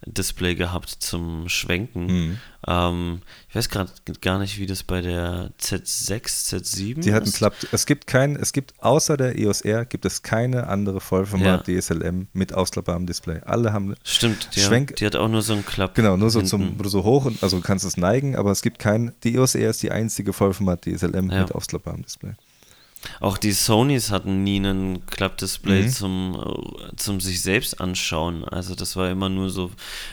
[0.06, 2.06] Display gehabt zum Schwenken.
[2.06, 2.38] Mhm.
[2.66, 7.68] Ähm, ich weiß gerade gar nicht, wie das bei der Z6, Z7 Die hatten klappt.
[7.72, 11.80] Es gibt kein, es gibt außer der EOS R gibt es keine andere Vollformat ja.
[11.80, 13.40] DSLM mit ausklappbarem Display.
[13.44, 15.94] Alle haben Stimmt, die, Schwenk, haben, die hat auch nur so einen Klapp.
[15.94, 18.78] Genau, nur so zum so hoch und also du kannst es neigen, aber es gibt
[18.78, 21.42] kein die EOS R ist die einzige Vollformat DSLM ja.
[21.42, 22.32] mit ausklappbarem Display.
[23.20, 25.88] Auch die Sonys hatten nie einen Klappdisplay mhm.
[25.88, 28.44] zum, zum sich selbst anschauen.
[28.44, 29.70] Also das war immer nur so,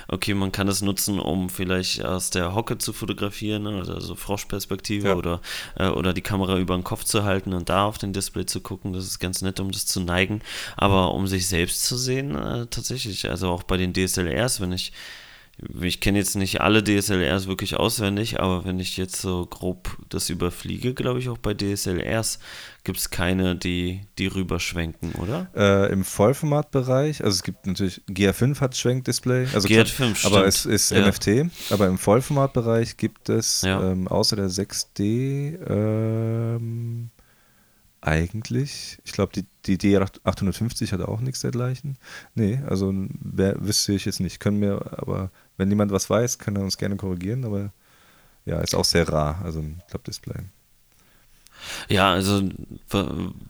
[0.07, 4.15] okay, man kann das nutzen, um vielleicht aus der Hocke zu fotografieren ne, oder so
[4.15, 5.15] Froschperspektive ja.
[5.15, 5.41] oder,
[5.75, 8.61] äh, oder die Kamera über den Kopf zu halten und da auf den Display zu
[8.61, 8.93] gucken.
[8.93, 10.41] Das ist ganz nett, um das zu neigen.
[10.77, 13.29] Aber um sich selbst zu sehen, äh, tatsächlich.
[13.29, 14.93] Also auch bei den DSLRs, wenn ich
[15.81, 20.29] ich kenne jetzt nicht alle DSLRs wirklich auswendig, aber wenn ich jetzt so grob das
[20.29, 22.39] überfliege, glaube ich auch bei DSLRs
[22.83, 25.49] gibt es keine, die, die rüberschwenken, oder?
[25.55, 30.65] Äh, Im Vollformatbereich, also es gibt natürlich, GR5 hat Schwenkdisplay, also GR5, klar, aber es
[30.65, 31.05] ist ja.
[31.05, 33.81] MFT, aber im Vollformatbereich gibt es ja.
[33.91, 37.09] ähm, außer der 6D ähm,
[38.01, 41.97] eigentlich, ich glaube, die, die D850 hat auch nichts dergleichen.
[42.35, 44.39] Nee, also wer, wüsste ich jetzt nicht.
[44.39, 47.71] Können wir, aber wenn jemand was weiß, kann er uns gerne korrigieren, aber
[48.45, 50.43] ja, ist auch sehr rar, also ein Klappdisplay.
[51.89, 52.41] Ja, also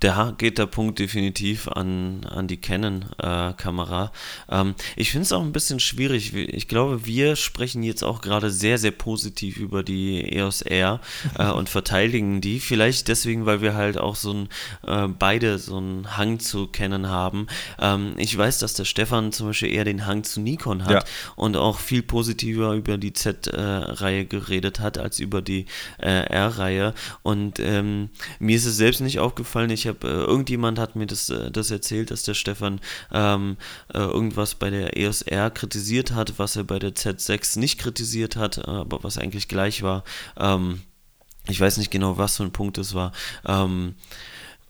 [0.01, 4.11] der geht der Punkt definitiv an, an die Canon-Kamera.
[4.49, 6.33] Äh, ähm, ich finde es auch ein bisschen schwierig.
[6.33, 10.99] Ich glaube, wir sprechen jetzt auch gerade sehr, sehr positiv über die EOS R
[11.37, 12.59] äh, und verteidigen die.
[12.59, 14.49] Vielleicht deswegen, weil wir halt auch so ein,
[14.85, 17.47] äh, beide so einen Hang zu Canon haben.
[17.79, 21.03] Ähm, ich weiß, dass der Stefan zum Beispiel eher den Hang zu Nikon hat ja.
[21.35, 25.65] und auch viel positiver über die Z-Reihe geredet hat als über die
[25.99, 26.93] äh, R-Reihe.
[27.23, 27.96] Und ähm,
[28.39, 29.69] mir ist es selbst nicht aufgefallen.
[29.69, 32.79] Ich habe, äh, irgendjemand hat mir das, äh, das erzählt, dass der Stefan
[33.11, 33.57] ähm,
[33.93, 38.35] äh, irgendwas bei der EOS R kritisiert hat, was er bei der Z6 nicht kritisiert
[38.35, 40.03] hat, aber was eigentlich gleich war.
[40.37, 40.81] Ähm,
[41.49, 43.11] ich weiß nicht genau, was für ein Punkt es war.
[43.45, 43.95] Ähm,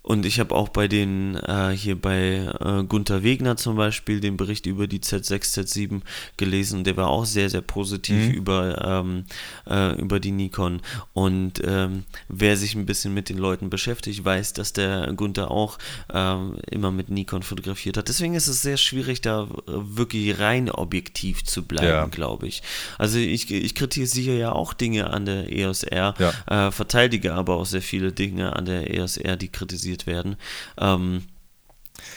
[0.07, 4.37] und ich habe auch bei den, äh, hier bei äh, Gunther Wegner zum Beispiel, den
[4.37, 5.99] Bericht über die Z6, Z7
[6.37, 6.85] gelesen.
[6.85, 8.31] Der war auch sehr, sehr positiv mhm.
[8.31, 9.25] über, ähm,
[9.69, 10.81] äh, über die Nikon.
[11.11, 15.77] Und ähm, wer sich ein bisschen mit den Leuten beschäftigt, weiß, dass der Gunther auch
[16.13, 18.07] ähm, immer mit Nikon fotografiert hat.
[18.07, 22.05] Deswegen ist es sehr schwierig, da wirklich rein objektiv zu bleiben, ja.
[22.05, 22.63] glaube ich.
[22.97, 26.67] Also ich, ich kritisiere ja auch Dinge an der EOS R, ja.
[26.67, 30.37] Äh, verteidige aber auch sehr viele Dinge an der EOS R, die kritisiert diskutiert werden.
[30.77, 31.23] Ähm,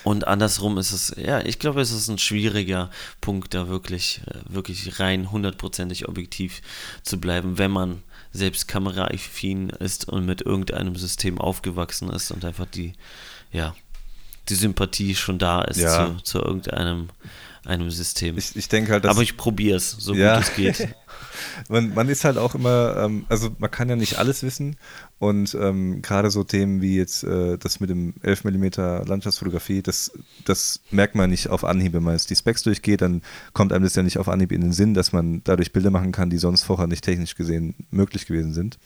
[0.05, 4.53] und andersrum ist es, ja, ich glaube, es ist ein schwieriger Punkt, da wirklich, äh,
[4.53, 6.61] wirklich rein hundertprozentig objektiv
[7.03, 8.03] zu bleiben, wenn man
[8.33, 12.93] selbst kameraaffin ist und mit irgendeinem System aufgewachsen ist und einfach die,
[13.53, 13.75] ja,
[14.49, 16.15] die Sympathie schon da ist ja.
[16.17, 17.09] zu, zu irgendeinem
[17.65, 18.39] einem System.
[18.39, 20.37] Ich, ich denke halt, dass, Aber ich probiere es, so ja.
[20.37, 20.95] gut es geht.
[21.69, 24.77] man, man ist halt auch immer, ähm, also man kann ja nicht alles wissen
[25.19, 28.65] und ähm, gerade so Themen wie jetzt äh, das mit dem 11 mm
[29.07, 30.13] Landschaftsfotografie, das,
[30.45, 33.23] das merkt man nicht auf Anhieb, wenn man jetzt die Specs durchgeht, dann
[33.53, 36.13] kommt einem das ja nicht auf Anhieb in den Sinn, dass man dadurch Bilder machen
[36.13, 38.79] kann, die sonst vorher nicht technisch gesehen möglich gewesen sind.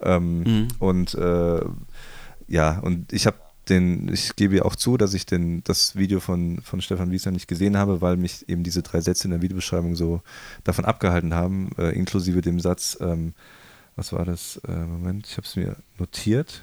[0.00, 0.68] Ähm, mhm.
[0.78, 1.60] Und äh,
[2.46, 3.36] ja, und ich habe
[3.68, 7.48] den, ich gebe auch zu, dass ich den, das Video von, von Stefan Wiesner nicht
[7.48, 10.22] gesehen habe, weil mich eben diese drei Sätze in der Videobeschreibung so
[10.64, 13.34] davon abgehalten haben, äh, inklusive dem Satz, ähm,
[13.96, 14.60] was war das?
[14.68, 16.62] Äh, Moment, ich habe es mir notiert.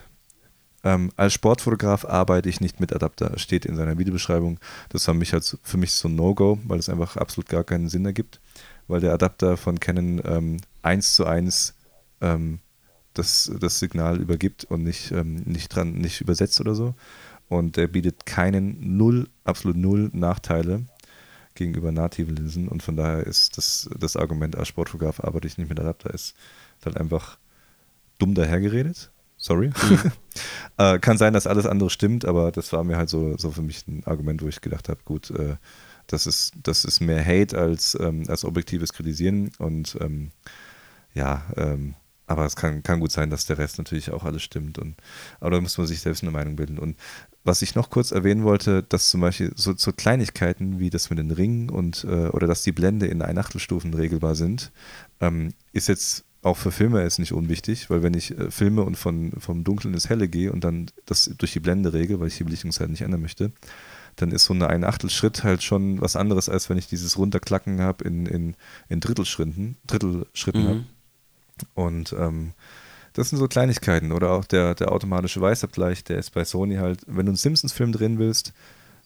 [0.84, 4.60] Ähm, als Sportfotograf arbeite ich nicht mit Adapter, steht in seiner Videobeschreibung.
[4.90, 7.90] Das war mich halt für mich so ein No-Go, weil es einfach absolut gar keinen
[7.90, 8.40] Sinn ergibt,
[8.88, 11.74] weil der Adapter von Canon ähm, eins zu eins
[12.22, 12.60] ähm,
[13.18, 16.96] das, das Signal übergibt und nicht, ähm, nicht dran, nicht übersetzt oder so.
[17.48, 20.86] Und der bietet keinen null, absolut null Nachteile
[21.54, 22.68] gegenüber nativen Linsen.
[22.68, 26.36] Und von daher ist das, das Argument, als Sportfotograf arbeite ich nicht mit Adapter, ist
[26.84, 27.38] halt einfach
[28.18, 29.12] dumm dahergeredet.
[29.38, 29.68] Sorry.
[29.68, 30.12] Mhm.
[30.78, 33.62] äh, kann sein, dass alles andere stimmt, aber das war mir halt so, so für
[33.62, 35.56] mich ein Argument, wo ich gedacht habe, gut, äh,
[36.08, 39.52] das, ist, das ist mehr Hate als, ähm, als objektives Kritisieren.
[39.58, 40.32] Und ähm,
[41.14, 41.96] ja, ähm,
[42.28, 44.78] aber es kann, kann gut sein, dass der Rest natürlich auch alles stimmt.
[44.80, 44.96] Und,
[45.40, 46.80] aber da muss man sich selbst eine Meinung bilden.
[46.80, 46.98] Und
[47.44, 51.20] was ich noch kurz erwähnen wollte, dass zum Beispiel so, so Kleinigkeiten wie das mit
[51.20, 54.72] den Ringen und äh, oder dass die Blende in Einachtelstufen regelbar sind,
[55.22, 58.96] ähm, ist jetzt auch für Filme ist nicht unwichtig, weil wenn ich äh, filme und
[58.96, 62.38] von, vom Dunklen ins Helle gehe und dann das durch die Blende regel, weil ich
[62.38, 63.52] die Belichtungszeit nicht ändern möchte,
[64.16, 67.18] dann ist so eine ein Achtel Schritt halt schon was anderes, als wenn ich dieses
[67.18, 68.56] Runterklacken habe in, in,
[68.90, 70.68] in Drittelschritten, Drittelschritten mhm.
[70.68, 70.86] habe.
[71.74, 72.54] Und ähm,
[73.14, 74.12] das sind so Kleinigkeiten.
[74.12, 77.92] Oder auch der, der automatische Weißabgleich, der ist bei Sony halt, wenn du einen Simpsons-Film
[77.92, 78.54] drehen willst,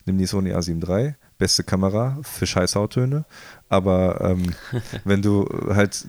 [0.05, 3.25] nimm die Sony A7 III, beste Kamera für scheiß Hauttöne.
[3.69, 4.53] Aber ähm,
[5.03, 6.07] wenn du halt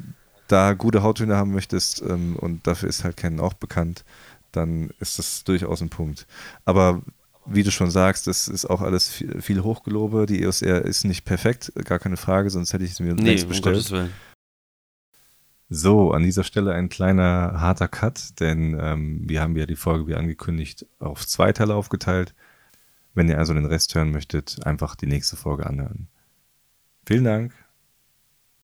[0.48, 4.04] da gute Hauttöne haben möchtest ähm, und dafür ist halt Canon auch bekannt,
[4.52, 6.26] dann ist das durchaus ein Punkt.
[6.64, 7.02] Aber
[7.46, 10.26] wie du schon sagst, das ist auch alles viel, viel Hochgelobe.
[10.26, 13.30] Die EOS R ist nicht perfekt, gar keine Frage, sonst hätte ich es mir nee,
[13.30, 13.90] längst bestellt.
[13.92, 14.08] Um
[15.72, 20.08] so, an dieser Stelle ein kleiner harter Cut, denn ähm, wir haben ja die Folge
[20.08, 22.34] wie angekündigt auf zwei Teile aufgeteilt.
[23.14, 26.08] Wenn ihr also den Rest hören möchtet, einfach die nächste Folge anhören.
[27.06, 27.69] Vielen Dank.